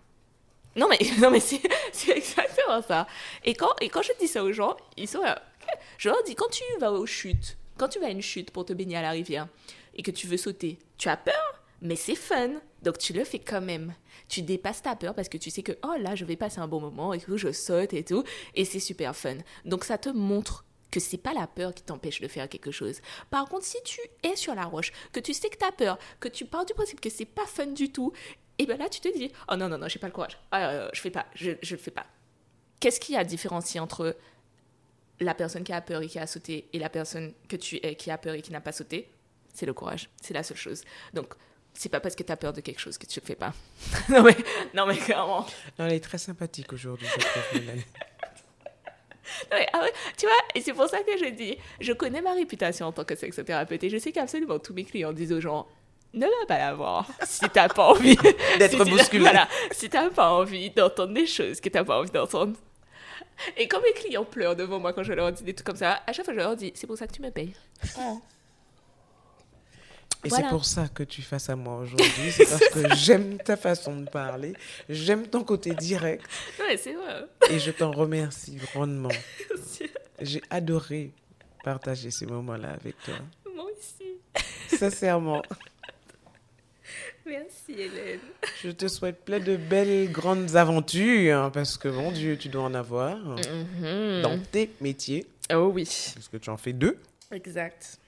Non 0.76 0.88
mais, 0.90 1.00
non 1.20 1.32
mais 1.32 1.40
c'est, 1.40 1.62
exactement 2.10 2.82
ça. 2.82 3.08
Et 3.44 3.54
quand, 3.54 3.74
et 3.82 3.90
quand 3.90 4.02
je 4.02 4.12
dis 4.20 4.28
ça 4.28 4.44
aux 4.44 4.52
gens, 4.52 4.78
ils 4.98 5.08
sont 5.08 5.22
là. 5.22 5.42
Je 5.98 6.10
leur 6.10 6.24
dis, 6.24 6.34
quand 6.34 6.50
tu 6.50 6.64
vas 6.80 6.92
aux 6.92 7.06
chutes, 7.06 7.58
quand 7.78 7.90
tu 7.90 8.00
vas 8.00 8.08
à 8.08 8.10
une 8.10 8.22
chute 8.22 8.52
pour 8.52 8.66
te 8.66 8.74
baigner 8.74 8.98
à 8.98 9.02
la 9.02 9.12
rivière 9.12 9.48
et 9.96 10.02
que 10.02 10.12
tu 10.12 10.26
veux 10.26 10.38
sauter, 10.38 10.80
tu 10.98 11.10
as 11.10 11.18
peur, 11.18 11.49
mais 11.82 11.96
c'est 11.96 12.16
fun. 12.16 12.62
Donc 12.82 12.98
tu 12.98 13.14
le 13.14 13.24
fais 13.24 13.40
quand 13.40 13.62
même. 13.62 13.94
Tu 14.28 14.42
dépasses 14.42 14.82
ta 14.82 14.96
peur 14.96 15.14
parce 15.14 15.30
que 15.30 15.38
tu 15.38 15.50
sais 15.50 15.64
que 15.64 15.78
oh 15.84 15.96
là 16.00 16.16
je 16.16 16.26
vais 16.26 16.36
passer 16.36 16.60
un 16.60 16.68
bon 16.68 16.80
moment 16.80 17.14
et 17.14 17.20
que 17.20 17.38
je 17.38 17.52
saute 17.52 17.94
et 17.94 18.04
tout 18.04 18.24
et 18.56 18.66
c'est 18.66 18.80
super 18.80 19.16
fun. 19.16 19.38
Donc 19.66 19.84
ça 19.84 19.98
te 19.98 20.10
montre 20.10 20.66
que 20.92 21.00
c'est 21.00 21.18
pas 21.18 21.34
la 21.34 21.48
peur 21.48 21.74
qui 21.74 21.84
t'empêche 21.84 22.20
de 22.20 22.28
faire 22.28 22.50
quelque 22.50 22.72
chose. 22.72 23.00
Par 23.30 23.48
contre, 23.48 23.66
si 23.66 23.78
tu 23.84 24.02
es 24.24 24.36
sur 24.36 24.56
la 24.56 24.66
roche, 24.66 24.92
que 25.12 25.20
tu 25.20 25.34
sais 25.34 25.50
que 25.50 25.58
tu 25.58 25.66
as 25.66 25.72
peur, 25.72 26.00
que 26.20 26.28
tu 26.28 26.46
pars 26.46 26.66
du 26.66 26.74
principe 26.74 27.00
que 27.00 27.10
c'est 27.10 27.26
pas 27.26 27.46
fun 27.46 27.68
du 27.68 27.92
tout, 27.92 28.12
et 28.58 28.66
ben 28.66 28.78
là 28.78 28.90
tu 28.90 29.00
te 29.00 29.16
dis 29.16 29.32
oh 29.52 29.56
non 29.56 29.70
non 29.70 29.78
non, 29.78 29.88
j'ai 29.88 30.00
pas 30.00 30.08
le 30.08 30.14
courage. 30.14 30.38
Ah, 30.52 30.70
euh, 30.70 30.90
je 30.94 31.02
fais 31.02 31.12
pas, 31.12 31.26
je 31.36 31.52
je 31.62 31.76
le 31.76 31.82
fais 31.82 31.92
pas. 31.92 32.06
Qu'est-ce 32.80 33.00
qui 33.00 33.16
a 33.16 33.24
différencié 33.24 33.80
entre 33.80 34.16
la 35.20 35.34
personne 35.34 35.64
qui 35.64 35.74
a 35.74 35.82
peur 35.82 36.02
et 36.02 36.08
qui 36.08 36.18
a 36.18 36.26
sauté 36.26 36.70
et 36.72 36.80
la 36.80 36.90
personne 36.90 37.34
que 37.48 37.58
tu 37.58 37.80
qui 37.80 38.10
a 38.10 38.18
peur 38.18 38.34
et 38.36 38.42
qui 38.42 38.52
n'a 38.52 38.62
pas 38.62 38.72
sauté? 38.72 39.10
C'est 39.54 39.66
le 39.66 39.74
courage, 39.74 40.10
c'est 40.22 40.34
la 40.34 40.44
seule 40.44 40.58
chose. 40.58 40.84
Donc 41.14 41.36
c'est 41.74 41.90
pas 41.90 42.00
parce 42.00 42.16
que 42.16 42.24
tu 42.24 42.32
as 42.32 42.38
peur 42.38 42.54
de 42.54 42.62
quelque 42.62 42.80
chose 42.80 42.98
que 42.98 43.06
tu 43.06 43.20
le 43.20 43.26
fais 43.26 43.36
pas. 43.36 43.54
non, 44.10 44.24
mais, 44.24 44.36
non, 44.74 44.86
mais 44.86 44.98
clairement. 44.98 45.46
Non, 45.78 45.86
elle 45.86 45.94
est 45.94 46.04
très 46.04 46.18
sympathique 46.18 46.74
aujourd'hui, 46.74 47.08
je 47.08 47.20
trouve, 47.20 47.84
ah 49.52 49.86
tu 50.18 50.26
vois, 50.26 50.36
et 50.56 50.62
c'est 50.62 50.74
pour 50.74 50.88
ça 50.88 51.00
que 51.00 51.18
je 51.18 51.30
dis, 51.30 51.58
je 51.80 51.94
connais 51.94 52.22
ma 52.22 52.34
réputation 52.34 52.88
en 52.88 52.92
tant 52.92 53.04
que 53.04 53.16
sexothérapeute 53.16 53.84
et 53.84 53.90
je 53.90 53.98
sais 53.98 54.12
qu'absolument 54.12 54.60
tous 54.60 54.74
mes 54.74 54.84
clients 54.84 55.14
disent 55.14 55.34
aux 55.34 55.42
gens, 55.42 55.68
ne 56.14 56.26
va 56.26 56.46
pas 56.48 56.58
l'avoir 56.58 57.08
si 57.24 57.48
t'as 57.50 57.70
pas 57.70 57.90
envie 57.90 58.18
d'être 58.60 58.84
bousculé. 58.86 59.22
Voilà, 59.22 59.48
si 59.72 59.90
t'as 59.90 60.10
pas 60.10 60.32
envie 60.32 60.72
d'entendre 60.72 61.14
des 61.14 61.28
choses 61.28 61.62
que 61.62 61.70
t'as 61.70 61.84
pas 61.84 62.00
envie 62.00 62.12
d'entendre. 62.12 62.58
Et 63.56 63.68
quand 63.68 63.82
mes 63.82 63.94
clients 63.94 64.26
pleurent 64.26 64.56
devant 64.56 64.80
moi 64.80 64.92
quand 64.92 65.04
je 65.04 65.14
leur 65.14 65.32
dis 65.32 65.44
des 65.44 65.54
trucs 65.54 65.68
comme 65.68 65.76
ça, 65.76 66.02
à 66.06 66.14
chaque 66.14 66.26
fois 66.26 66.34
je 66.34 66.40
leur 66.40 66.56
dis, 66.56 66.72
c'est 66.76 66.88
pour 66.88 66.98
ça 66.98 67.08
que 67.08 67.14
tu 67.14 67.22
me 67.22 67.30
payes. 67.30 67.54
Oh. 68.00 68.20
Et 70.24 70.30
c'est 70.30 70.48
pour 70.50 70.66
ça 70.66 70.88
que 70.88 71.04
tu 71.04 71.22
fasses 71.22 71.50
à 71.50 71.56
moi 71.56 71.78
aujourd'hui. 71.78 72.32
C'est 72.32 72.46
parce 72.46 72.70
que 72.70 72.96
j'aime 72.96 73.38
ta 73.38 73.56
façon 73.56 73.96
de 74.02 74.10
parler. 74.10 74.54
J'aime 74.90 75.28
ton 75.28 75.44
côté 75.44 75.74
direct. 75.74 76.26
Ouais, 76.60 76.76
c'est 76.78 76.94
vrai. 76.94 77.26
Et 77.50 77.60
je 77.60 77.72
t'en 77.72 77.92
remercie 77.92 78.56
grandement. 78.56 79.10
J'ai 80.22 80.42
adoré 80.50 81.14
partager 81.64 82.12
ces 82.12 82.26
moments-là 82.26 82.72
avec 82.72 83.02
toi. 83.04 83.14
Moi 83.56 83.66
aussi. 83.66 84.18
Sincèrement. 84.68 85.42
Merci 87.26 87.74
Hélène. 87.74 88.20
Je 88.64 88.72
te 88.72 88.88
souhaite 88.88 89.24
plein 89.24 89.40
de 89.40 89.56
belles 89.56 90.12
grandes 90.12 90.56
aventures 90.56 91.38
hein, 91.38 91.52
parce 91.52 91.78
que 91.78 91.88
mon 91.88 92.12
Dieu, 92.12 92.38
tu 92.38 92.50
dois 92.50 92.64
en 92.64 92.74
avoir 92.74 93.18
mm-hmm. 93.18 94.22
dans 94.22 94.40
tes 94.40 94.72
métiers. 94.82 95.28
Oh 95.54 95.72
oui. 95.74 95.88
Parce 96.16 96.28
que 96.28 96.38
tu 96.38 96.50
en 96.50 96.58
fais 96.58 96.74
deux. 96.74 96.98
Exact. 97.32 98.00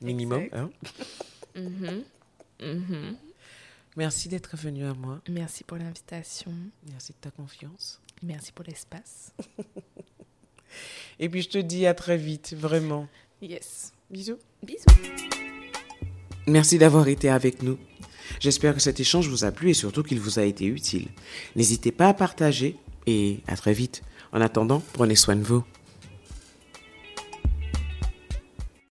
Minimum. 0.00 0.48
Hein. 0.52 0.70
Mhm. 1.54 2.02
Mhm. 2.60 3.16
Merci 3.96 4.28
d'être 4.28 4.56
venu 4.56 4.84
à 4.84 4.94
moi. 4.94 5.20
Merci 5.28 5.64
pour 5.64 5.76
l'invitation. 5.76 6.52
Merci 6.88 7.12
de 7.12 7.18
ta 7.20 7.30
confiance. 7.30 8.00
Merci 8.22 8.52
pour 8.52 8.64
l'espace. 8.66 9.32
Et 11.18 11.28
puis 11.28 11.42
je 11.42 11.48
te 11.48 11.58
dis 11.58 11.86
à 11.86 11.94
très 11.94 12.16
vite, 12.16 12.54
vraiment. 12.56 13.08
Yes. 13.42 13.92
Bisous. 14.10 14.38
Bisous. 14.62 14.84
Merci 16.46 16.78
d'avoir 16.78 17.08
été 17.08 17.28
avec 17.28 17.62
nous. 17.62 17.78
J'espère 18.38 18.74
que 18.74 18.80
cet 18.80 19.00
échange 19.00 19.28
vous 19.28 19.44
a 19.44 19.50
plu 19.50 19.70
et 19.70 19.74
surtout 19.74 20.02
qu'il 20.02 20.20
vous 20.20 20.38
a 20.38 20.44
été 20.44 20.66
utile. 20.66 21.08
N'hésitez 21.56 21.90
pas 21.92 22.08
à 22.08 22.14
partager 22.14 22.76
et 23.06 23.40
à 23.46 23.56
très 23.56 23.72
vite. 23.72 24.02
En 24.32 24.40
attendant, 24.40 24.82
prenez 24.92 25.16
soin 25.16 25.36
de 25.36 25.42
vous. 25.42 25.64